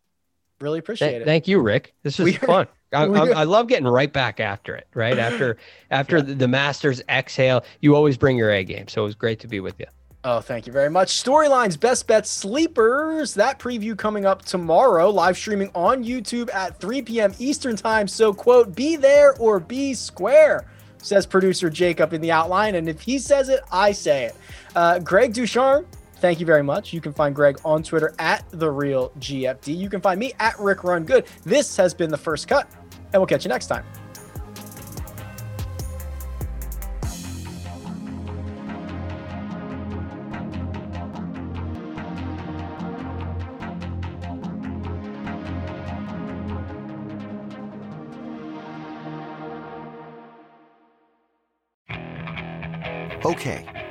[0.59, 1.25] Really appreciate Th- it.
[1.25, 1.93] Thank you, Rick.
[2.03, 2.67] This was fun.
[2.93, 4.87] I, I, love getting right back after it.
[4.95, 5.57] Right after
[5.91, 6.23] after yeah.
[6.23, 8.87] the, the Masters exhale, you always bring your A game.
[8.87, 9.85] So it was great to be with you.
[10.25, 11.23] Oh, thank you very much.
[11.23, 13.33] Storylines, best bets, sleepers.
[13.35, 17.33] That preview coming up tomorrow, live streaming on YouTube at 3 p.m.
[17.39, 18.05] Eastern time.
[18.05, 20.65] So, quote, be there or be square,
[20.97, 22.75] says producer Jacob in the outline.
[22.75, 24.35] And if he says it, I say it.
[24.75, 25.85] Uh, Greg DuCharme,
[26.17, 26.91] thank you very much.
[26.91, 29.77] You can find Greg on Twitter at the real GFD.
[29.77, 31.27] You can find me at Rick Run Good.
[31.45, 32.69] This has been the first cut,
[33.13, 33.85] and we'll catch you next time.